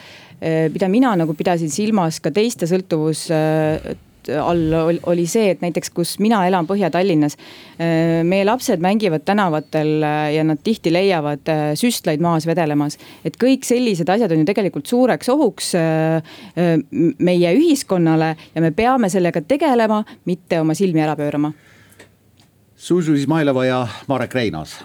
mida 0.73 0.89
mina 0.89 1.15
nagu 1.17 1.35
pidasin 1.37 1.71
silmas 1.73 2.21
ka 2.21 2.33
teiste 2.35 2.69
sõltuvus 2.71 3.29
all 4.25 4.73
oli 5.05 5.27
see, 5.29 5.51
et 5.53 5.61
näiteks, 5.61 5.91
kus 5.93 6.15
mina 6.17 6.39
elan 6.49 6.65
Põhja-Tallinnas. 6.65 7.35
Äh, 7.77 8.23
meie 8.25 8.47
lapsed 8.49 8.81
mängivad 8.81 9.27
tänavatel 9.29 10.07
ja 10.33 10.47
nad 10.49 10.63
tihti 10.65 10.93
leiavad 10.93 11.51
süstlaid 11.77 12.25
maas 12.25 12.47
vedelemas. 12.49 12.97
et 13.25 13.37
kõik 13.37 13.69
sellised 13.69 14.09
asjad 14.09 14.33
on 14.33 14.41
ju 14.41 14.49
tegelikult 14.49 14.87
suureks 14.87 15.29
ohuks 15.29 15.73
meie 17.19 17.53
ühiskonnale 17.57 18.35
ja 18.55 18.61
me 18.61 18.71
peame 18.73 19.09
sellega 19.13 19.43
tegelema, 19.43 20.05
mitte 20.25 20.61
oma 20.61 20.75
silmi 20.75 21.05
ära 21.05 21.17
pöörama. 21.17 21.53
Zuzu 22.85 23.15
Izmailova 23.15 23.65
ja 23.65 23.89
Marek 24.07 24.35
Reinaas. 24.35 24.85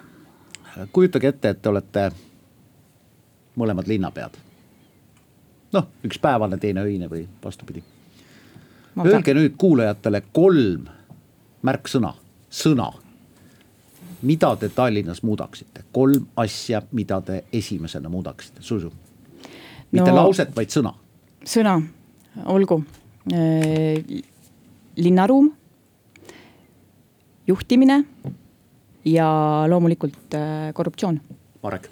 kujutage 0.91 1.27
ette, 1.27 1.49
et 1.49 1.61
te 1.61 1.69
olete 1.69 2.11
mõlemad 3.60 3.88
linnapead. 3.88 4.38
noh, 5.74 5.88
üks 6.03 6.20
päevane, 6.20 6.57
teine 6.57 6.82
öine 6.82 7.10
või 7.12 7.28
vastupidi 7.43 7.84
Öelge 9.05 9.34
nüüd 9.34 9.53
kuulajatele 9.57 10.22
kolm 10.34 10.88
märksõna, 11.64 12.14
sõna. 12.49 12.89
mida 14.22 14.55
te 14.60 14.68
Tallinnas 14.70 15.22
muudaksite, 15.24 15.84
kolm 15.91 16.26
asja, 16.36 16.82
mida 16.91 17.22
te 17.22 17.43
esimesena 17.53 18.10
muudaksite, 18.10 18.62
Zuzu. 18.62 18.91
mitte 19.91 20.10
no, 20.10 20.16
lauset, 20.16 20.55
vaid 20.55 20.70
sõna. 20.70 20.93
sõna, 21.45 21.82
olgu 22.45 22.84
linnaruum, 24.97 25.53
juhtimine 27.47 28.03
ja 29.05 29.30
loomulikult 29.68 30.36
korruptsioon. 30.74 31.22
Marek. 31.64 31.89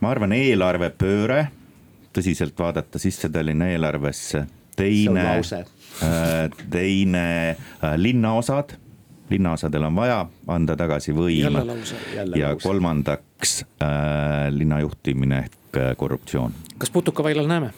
Ma 0.00 0.10
arvan, 0.12 0.32
eelarvepööre 0.36 1.40
tõsiselt 2.16 2.58
vaadata 2.58 3.00
sisse 3.00 3.28
Tallinna 3.32 3.68
eelarvesse. 3.72 4.46
teine, 4.76 5.40
äh, 6.04 6.50
teine 6.70 7.24
äh, 7.50 7.94
linnaosad, 7.96 8.76
linnaosadel 9.30 9.86
on 9.88 9.96
vaja 9.96 10.18
anda 10.46 10.76
tagasi 10.76 11.14
võim. 11.16 11.56
ja 12.36 12.54
kolmandaks 12.62 13.62
äh, 13.82 14.52
linna 14.52 14.80
juhtimine 14.80 15.38
ehk 15.46 15.80
äh, 15.80 15.96
korruptsioon. 15.96 16.52
kas 16.78 16.90
Putukaväljal 16.90 17.48
näeme? 17.48 17.72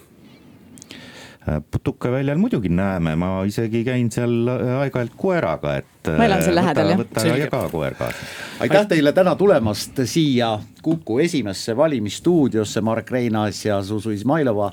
Äh, 1.48 1.62
putukaväljal 1.70 2.36
muidugi 2.38 2.68
näeme, 2.68 3.14
ma 3.16 3.28
isegi 3.46 3.80
käin 3.86 4.10
seal 4.12 4.48
äh, 4.52 4.80
aeg-ajalt 4.82 5.14
koeraga, 5.16 5.76
et. 5.80 6.10
ma 6.18 6.26
elan 6.26 6.42
seal 6.44 6.58
lähedal 6.58 6.92
jah. 6.92 7.00
võta 7.00 7.24
ja 7.24 7.46
ka 7.52 7.60
koer 7.72 7.94
kaasa. 7.96 8.26
aitäh 8.64 8.88
teile 8.90 9.12
täna 9.16 9.36
tulemast 9.38 10.02
siia 10.04 10.58
Kuku 10.82 11.18
esimesse 11.24 11.76
valimisstuudiosse, 11.76 12.80
Marek 12.80 13.10
Reinaas 13.10 13.64
ja 13.64 13.80
Zuzu 13.82 14.10
Izmailova. 14.10 14.72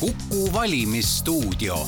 kuku 0.00 0.52
valimisstuudio 0.52 1.82